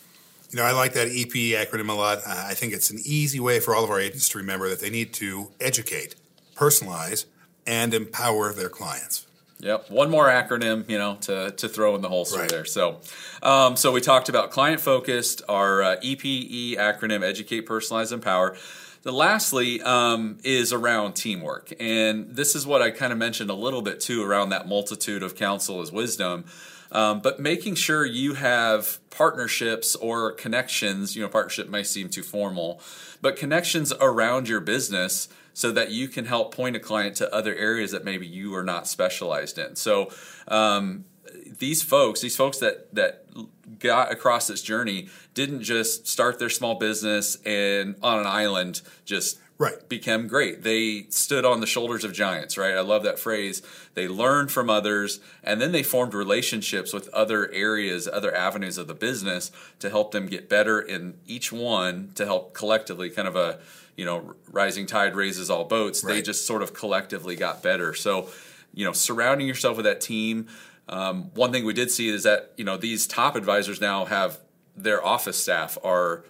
You 0.50 0.58
know, 0.58 0.64
I 0.64 0.72
like 0.72 0.92
that 0.92 1.08
EP 1.08 1.32
acronym 1.32 1.88
a 1.88 1.94
lot. 1.94 2.18
Uh, 2.18 2.44
I 2.48 2.54
think 2.54 2.72
it's 2.72 2.90
an 2.90 3.00
easy 3.04 3.40
way 3.40 3.58
for 3.58 3.74
all 3.74 3.82
of 3.82 3.90
our 3.90 3.98
agents 3.98 4.28
to 4.30 4.38
remember 4.38 4.68
that 4.68 4.80
they 4.80 4.90
need 4.90 5.12
to 5.14 5.50
educate, 5.60 6.14
personalize, 6.54 7.24
and 7.66 7.92
empower 7.92 8.52
their 8.52 8.68
clients. 8.68 9.26
Yep, 9.61 9.90
one 9.90 10.11
more 10.11 10.26
acronym, 10.26 10.88
you 10.90 10.99
know, 10.99 11.16
to, 11.23 11.52
to 11.52 11.68
throw 11.68 11.94
in 11.94 12.02
the 12.02 12.08
holster 12.08 12.40
right. 12.40 12.49
there. 12.49 12.64
So, 12.64 13.00
um, 13.42 13.76
so 13.76 13.92
we 13.92 14.00
talked 14.00 14.28
about 14.28 14.50
client 14.50 14.80
focused, 14.80 15.42
our 15.49 15.82
uh, 15.82 15.96
EPE 16.02 16.76
acronym: 16.76 17.23
Educate, 17.23 17.66
Personalize, 17.66 18.12
Empower. 18.12 18.56
The 19.02 19.12
lastly 19.12 19.82
um, 19.82 20.38
is 20.44 20.73
around 20.73 21.12
teamwork, 21.12 21.73
and 21.78 22.34
this 22.34 22.56
is 22.56 22.66
what 22.66 22.82
I 22.82 22.90
kind 22.90 23.12
of 23.12 23.18
mentioned 23.18 23.50
a 23.50 23.54
little 23.54 23.82
bit 23.82 24.00
too 24.00 24.23
around 24.23 24.49
that 24.49 24.66
multitude 24.66 25.23
of 25.23 25.37
counsel 25.37 25.82
is 25.82 25.92
wisdom. 25.92 26.44
Um, 26.94 27.20
but 27.20 27.40
making 27.40 27.74
sure 27.74 28.06
you 28.06 28.34
have 28.34 29.00
partnerships 29.10 29.96
or 29.96 30.32
connections, 30.32 31.16
you 31.16 31.22
know, 31.22 31.28
partnership 31.28 31.68
may 31.68 31.82
seem 31.82 32.08
too 32.08 32.22
formal, 32.22 32.80
but 33.20 33.36
connections 33.36 33.92
around 34.00 34.48
your 34.48 34.60
business 34.60 35.28
so 35.52 35.72
that 35.72 35.90
you 35.90 36.08
can 36.08 36.26
help 36.26 36.54
point 36.54 36.76
a 36.76 36.80
client 36.80 37.16
to 37.16 37.34
other 37.34 37.54
areas 37.54 37.90
that 37.90 38.04
maybe 38.04 38.26
you 38.26 38.54
are 38.54 38.62
not 38.62 38.86
specialized 38.86 39.58
in. 39.58 39.74
So 39.76 40.10
um, 40.46 41.04
these 41.58 41.82
folks, 41.82 42.20
these 42.20 42.36
folks 42.36 42.58
that 42.58 42.94
that 42.94 43.26
got 43.78 44.12
across 44.12 44.46
this 44.46 44.62
journey, 44.62 45.08
didn't 45.34 45.62
just 45.62 46.06
start 46.06 46.38
their 46.38 46.50
small 46.50 46.76
business 46.76 47.36
and 47.44 47.96
on 48.02 48.20
an 48.20 48.26
island 48.26 48.82
just 49.04 49.38
right. 49.58 49.88
became 49.88 50.26
great. 50.26 50.62
They 50.62 51.06
stood 51.11 51.44
on 51.44 51.61
the 51.61 51.66
shoulders 51.66 52.04
of 52.04 52.12
giants, 52.12 52.56
right? 52.58 52.75
I 52.75 52.80
love 52.80 53.02
that 53.04 53.19
phrase. 53.19 53.62
They 53.95 54.08
learned 54.08 54.50
from 54.50 54.71
others 54.71 55.21
and 55.43 55.60
then 55.60 55.73
they 55.73 55.82
formed 55.82 56.14
relationships 56.14 56.93
with 56.93 57.08
other 57.08 57.50
areas, 57.52 58.08
other 58.08 58.34
avenues 58.34 58.78
of 58.78 58.86
the 58.86 58.95
business 58.95 59.50
to 59.78 59.90
help 59.90 60.12
them 60.12 60.26
get 60.26 60.49
better 60.49 60.80
in 60.80 61.14
each 61.26 61.52
one 61.52 62.10
to 62.14 62.26
help 62.26 62.54
collectively 62.54 63.10
kind 63.10 63.28
of 63.28 63.36
a 63.36 63.58
you 63.97 64.04
know, 64.04 64.34
rising 64.50 64.86
tide 64.86 65.14
raises 65.14 65.50
all 65.50 65.64
boats. 65.64 66.02
Right. 66.02 66.14
They 66.14 66.23
just 66.23 66.47
sort 66.47 66.62
of 66.62 66.75
collectively 66.75 67.36
got 67.36 67.62
better. 67.62 67.95
So, 67.95 68.28
you 68.73 68.84
know, 68.84 68.93
surrounding 68.93 69.47
yourself 69.47 69.76
with 69.76 69.84
that 69.84 70.00
team. 70.00 70.49
Um, 70.88 71.30
one 71.34 71.52
thing 71.52 71.64
we 71.64 71.73
did 71.73 71.90
see 71.90 72.08
is 72.08 72.25
that 72.25 72.52
you 72.56 72.64
know 72.64 72.76
these 72.76 73.06
top 73.06 73.36
advisors 73.36 73.80
now 73.80 74.04
have 74.04 74.38
their 74.76 75.04
office 75.04 75.38
staff 75.38 75.78
are 75.82 76.25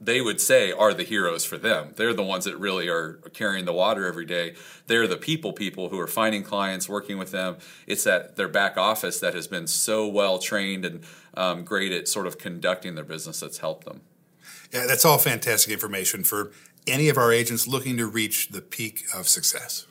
they 0.00 0.20
would 0.20 0.40
say 0.40 0.70
are 0.72 0.94
the 0.94 1.02
heroes 1.02 1.44
for 1.44 1.58
them. 1.58 1.92
They're 1.96 2.14
the 2.14 2.22
ones 2.22 2.44
that 2.44 2.56
really 2.56 2.88
are 2.88 3.14
carrying 3.32 3.64
the 3.64 3.72
water 3.72 4.06
every 4.06 4.24
day. 4.24 4.54
They're 4.86 5.08
the 5.08 5.16
people 5.16 5.52
people 5.52 5.88
who 5.88 5.98
are 5.98 6.06
finding 6.06 6.42
clients, 6.42 6.88
working 6.88 7.18
with 7.18 7.32
them. 7.32 7.56
It's 7.86 8.04
that 8.04 8.36
their 8.36 8.48
back 8.48 8.76
office 8.76 9.18
that 9.20 9.34
has 9.34 9.46
been 9.46 9.66
so 9.66 10.06
well 10.06 10.38
trained 10.38 10.84
and 10.84 11.00
um, 11.34 11.64
great 11.64 11.92
at 11.92 12.08
sort 12.08 12.26
of 12.26 12.38
conducting 12.38 12.94
their 12.94 13.04
business 13.04 13.40
that's 13.40 13.58
helped 13.58 13.84
them. 13.84 14.02
Yeah, 14.72 14.86
that's 14.86 15.04
all 15.04 15.18
fantastic 15.18 15.72
information 15.72 16.24
for 16.24 16.52
any 16.86 17.08
of 17.08 17.18
our 17.18 17.32
agents 17.32 17.66
looking 17.66 17.96
to 17.96 18.06
reach 18.06 18.48
the 18.48 18.60
peak 18.60 19.04
of 19.14 19.28
success. 19.28 19.86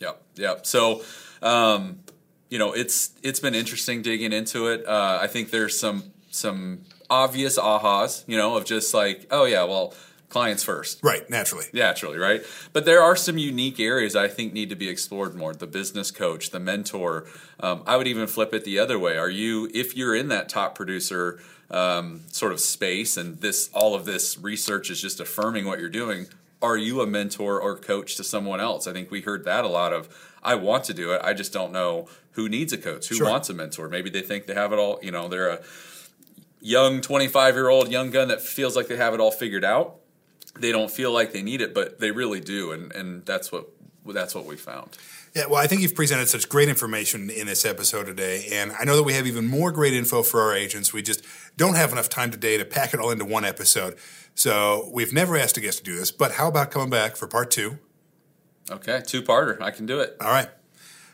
Yep, 0.00 0.22
yep. 0.36 0.66
So, 0.66 1.02
um, 1.42 2.00
you 2.50 2.58
know, 2.58 2.72
it's 2.72 3.12
it's 3.22 3.40
been 3.40 3.54
interesting 3.54 4.02
digging 4.02 4.32
into 4.32 4.68
it. 4.68 4.86
Uh, 4.86 5.18
I 5.20 5.26
think 5.26 5.50
there's 5.50 5.78
some 5.78 6.12
some 6.30 6.82
obvious 7.10 7.58
ahas, 7.58 8.24
you 8.26 8.36
know, 8.36 8.56
of 8.56 8.64
just 8.64 8.92
like, 8.94 9.26
oh 9.30 9.44
yeah, 9.44 9.64
well, 9.64 9.94
clients 10.28 10.62
first. 10.62 11.00
Right, 11.02 11.28
naturally. 11.30 11.66
Naturally, 11.72 12.18
right? 12.18 12.42
But 12.72 12.84
there 12.84 13.02
are 13.02 13.16
some 13.16 13.38
unique 13.38 13.78
areas 13.78 14.16
I 14.16 14.28
think 14.28 14.52
need 14.52 14.70
to 14.70 14.76
be 14.76 14.88
explored 14.88 15.34
more. 15.34 15.54
The 15.54 15.66
business 15.66 16.10
coach, 16.10 16.50
the 16.50 16.60
mentor. 16.60 17.26
Um, 17.60 17.82
I 17.86 17.96
would 17.96 18.06
even 18.06 18.26
flip 18.26 18.52
it 18.52 18.64
the 18.64 18.78
other 18.78 18.98
way. 18.98 19.16
Are 19.16 19.30
you, 19.30 19.70
if 19.72 19.96
you're 19.96 20.14
in 20.14 20.28
that 20.28 20.48
top 20.48 20.74
producer 20.74 21.40
um, 21.70 22.22
sort 22.30 22.52
of 22.52 22.60
space, 22.60 23.16
and 23.16 23.40
this 23.40 23.70
all 23.72 23.94
of 23.94 24.04
this 24.04 24.38
research 24.38 24.90
is 24.90 25.00
just 25.00 25.20
affirming 25.20 25.66
what 25.66 25.80
you're 25.80 25.88
doing. 25.88 26.26
Are 26.62 26.76
you 26.76 27.00
a 27.00 27.06
mentor 27.06 27.60
or 27.60 27.76
coach 27.76 28.16
to 28.16 28.24
someone 28.24 28.60
else? 28.60 28.86
I 28.86 28.92
think 28.92 29.10
we 29.10 29.20
heard 29.20 29.44
that 29.44 29.64
a 29.64 29.68
lot 29.68 29.92
of. 29.92 30.08
I 30.42 30.54
want 30.54 30.84
to 30.84 30.94
do 30.94 31.12
it. 31.12 31.20
I 31.22 31.34
just 31.34 31.52
don't 31.52 31.72
know 31.72 32.08
who 32.32 32.48
needs 32.48 32.72
a 32.72 32.78
coach, 32.78 33.08
who 33.08 33.16
sure. 33.16 33.28
wants 33.28 33.50
a 33.50 33.54
mentor. 33.54 33.88
Maybe 33.88 34.10
they 34.10 34.22
think 34.22 34.46
they 34.46 34.54
have 34.54 34.72
it 34.72 34.78
all. 34.78 34.98
You 35.02 35.10
know, 35.10 35.28
they're 35.28 35.48
a 35.48 35.60
young 36.66 37.00
25 37.00 37.54
year 37.54 37.68
old 37.68 37.90
young 37.90 38.10
gun 38.10 38.28
that 38.28 38.40
feels 38.40 38.74
like 38.74 38.88
they 38.88 38.96
have 38.96 39.14
it 39.14 39.20
all 39.20 39.30
figured 39.30 39.64
out. 39.64 39.96
They 40.58 40.72
don't 40.72 40.90
feel 40.90 41.12
like 41.12 41.32
they 41.32 41.42
need 41.42 41.60
it, 41.60 41.72
but 41.72 42.00
they 42.00 42.10
really 42.10 42.40
do, 42.40 42.72
and 42.72 42.92
and 42.92 43.24
that's 43.24 43.52
what 43.52 43.68
that's 44.06 44.34
what 44.34 44.46
we 44.46 44.56
found. 44.56 44.96
Yeah, 45.34 45.46
well, 45.46 45.60
I 45.60 45.66
think 45.66 45.82
you've 45.82 45.94
presented 45.94 46.28
such 46.28 46.48
great 46.48 46.68
information 46.68 47.28
in 47.28 47.46
this 47.46 47.66
episode 47.66 48.04
today, 48.04 48.48
and 48.52 48.72
I 48.72 48.84
know 48.84 48.96
that 48.96 49.02
we 49.02 49.12
have 49.12 49.26
even 49.26 49.46
more 49.46 49.70
great 49.70 49.92
info 49.92 50.22
for 50.22 50.40
our 50.40 50.54
agents. 50.54 50.94
We 50.94 51.02
just 51.02 51.22
don't 51.58 51.74
have 51.74 51.92
enough 51.92 52.08
time 52.08 52.30
today 52.30 52.56
to 52.56 52.64
pack 52.64 52.94
it 52.94 53.00
all 53.00 53.10
into 53.10 53.26
one 53.26 53.44
episode. 53.44 53.96
So 54.34 54.88
we've 54.92 55.12
never 55.12 55.36
asked 55.36 55.58
a 55.58 55.60
guest 55.60 55.78
to 55.78 55.84
do 55.84 55.96
this, 55.96 56.10
but 56.10 56.32
how 56.32 56.48
about 56.48 56.70
coming 56.70 56.90
back 56.90 57.16
for 57.16 57.26
part 57.26 57.50
two? 57.50 57.78
Okay, 58.70 59.02
two 59.06 59.22
parter. 59.22 59.60
I 59.60 59.70
can 59.70 59.84
do 59.84 60.00
it. 60.00 60.16
All 60.20 60.30
right. 60.30 60.48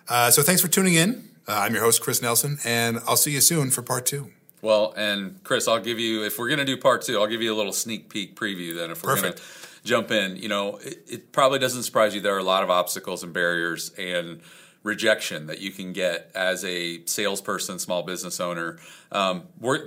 Uh, 0.08 0.30
so 0.30 0.42
thanks 0.42 0.62
for 0.62 0.68
tuning 0.68 0.94
in. 0.94 1.28
Uh, 1.48 1.54
I'm 1.58 1.74
your 1.74 1.82
host, 1.82 2.00
Chris 2.00 2.22
Nelson, 2.22 2.58
and 2.64 3.00
I'll 3.08 3.16
see 3.16 3.32
you 3.32 3.40
soon 3.40 3.70
for 3.70 3.82
part 3.82 4.06
two. 4.06 4.30
Well, 4.62 4.94
and 4.96 5.42
Chris, 5.42 5.66
I'll 5.66 5.81
give 5.81 5.98
you, 5.98 6.25
if 6.25 6.38
we're 6.38 6.48
going 6.48 6.61
to 6.61 6.64
do 6.64 6.77
part 6.77 7.03
two, 7.03 7.18
I'll 7.20 7.27
give 7.27 7.42
you 7.42 7.53
a 7.53 7.57
little 7.57 7.72
sneak 7.72 8.09
peek 8.09 8.37
preview 8.37 8.77
then 8.77 8.92
if 8.92 9.03
we're 9.03 9.20
going 9.20 9.35
to 9.35 9.42
jump 9.85 10.12
in. 10.12 10.37
You 10.37 10.48
know, 10.48 10.77
it, 10.77 11.05
it, 11.09 11.33
probably 11.33 11.59
doesn't 11.59 11.83
surprise 11.83 12.14
you. 12.14 12.20
There 12.20 12.35
are 12.35 12.38
a 12.38 12.44
lot 12.44 12.62
of 12.62 12.70
obstacles 12.70 13.25
and 13.25 13.33
barriers 13.33 13.90
and 13.98 14.40
rejection 14.85 15.46
that 15.48 15.61
you 15.61 15.72
can 15.72 15.92
get 15.92 16.31
as 16.35 16.64
a 16.64 17.05
salesperson, 17.07 17.81
small 17.81 18.05
business 18.05 18.38
owner. 18.38 18.79
Um, 19.11 19.42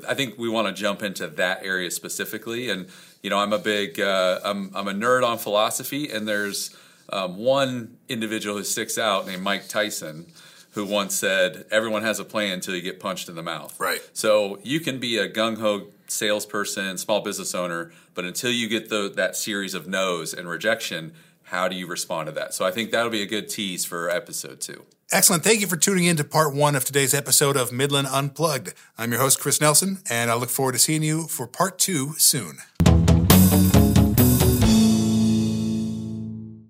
I 0.07 0.13
think 0.13 0.37
we 0.37 0.49
want 0.49 0.67
to 0.67 0.73
jump 0.73 1.01
into 1.01 1.27
that 1.27 1.65
area 1.65 1.89
specifically. 1.89 2.69
And 2.69 2.87
you 3.21 3.29
know, 3.29 3.39
I'm 3.39 3.53
a 3.53 3.59
big, 3.59 3.99
uh, 3.99 4.41
I'm, 4.43 4.71
I'm 4.75 4.87
a 4.87 4.93
nerd 4.93 5.25
on 5.25 5.37
philosophy, 5.37 6.11
and 6.11 6.27
there's 6.27 6.75
um, 7.09 7.37
one 7.37 7.97
individual 8.07 8.57
who 8.57 8.63
sticks 8.63 8.97
out 8.97 9.25
named 9.25 9.41
Mike 9.41 9.67
Tyson 9.67 10.27
who 10.75 10.85
once 10.85 11.15
said, 11.15 11.65
"Everyone 11.71 12.03
has 12.03 12.19
a 12.19 12.25
plan 12.25 12.53
until 12.53 12.75
you 12.75 12.81
get 12.81 12.99
punched 12.99 13.27
in 13.27 13.35
the 13.35 13.43
mouth." 13.43 13.77
Right. 13.79 14.01
So 14.13 14.59
you 14.63 14.79
can 14.79 14.99
be 14.99 15.17
a 15.17 15.27
gung 15.27 15.57
ho 15.57 15.87
salesperson, 16.07 16.97
small 16.97 17.21
business 17.21 17.55
owner, 17.55 17.91
but 18.13 18.25
until 18.25 18.51
you 18.51 18.67
get 18.69 18.89
the, 18.89 19.11
that 19.15 19.35
series 19.35 19.73
of 19.73 19.87
no's 19.87 20.33
and 20.33 20.47
rejection, 20.47 21.13
how 21.43 21.67
do 21.67 21.75
you 21.75 21.87
respond 21.87 22.27
to 22.27 22.31
that? 22.33 22.53
So 22.53 22.65
I 22.65 22.71
think 22.71 22.91
that'll 22.91 23.09
be 23.09 23.21
a 23.21 23.27
good 23.27 23.49
tease 23.49 23.85
for 23.85 24.09
episode 24.09 24.61
two. 24.61 24.85
Excellent. 25.11 25.43
Thank 25.43 25.61
you 25.61 25.67
for 25.67 25.77
tuning 25.77 26.05
in 26.05 26.17
to 26.17 26.23
part 26.23 26.53
one 26.53 26.75
of 26.75 26.83
today's 26.83 27.13
episode 27.13 27.55
of 27.55 27.71
Midland 27.71 28.07
Unplugged. 28.07 28.73
I'm 28.97 29.11
your 29.11 29.21
host, 29.21 29.39
Chris 29.39 29.61
Nelson, 29.61 29.99
and 30.09 30.31
I 30.31 30.35
look 30.35 30.49
forward 30.49 30.73
to 30.73 30.79
seeing 30.79 31.03
you 31.03 31.27
for 31.27 31.47
part 31.47 31.77
two 31.77 32.13
soon. 32.17 32.57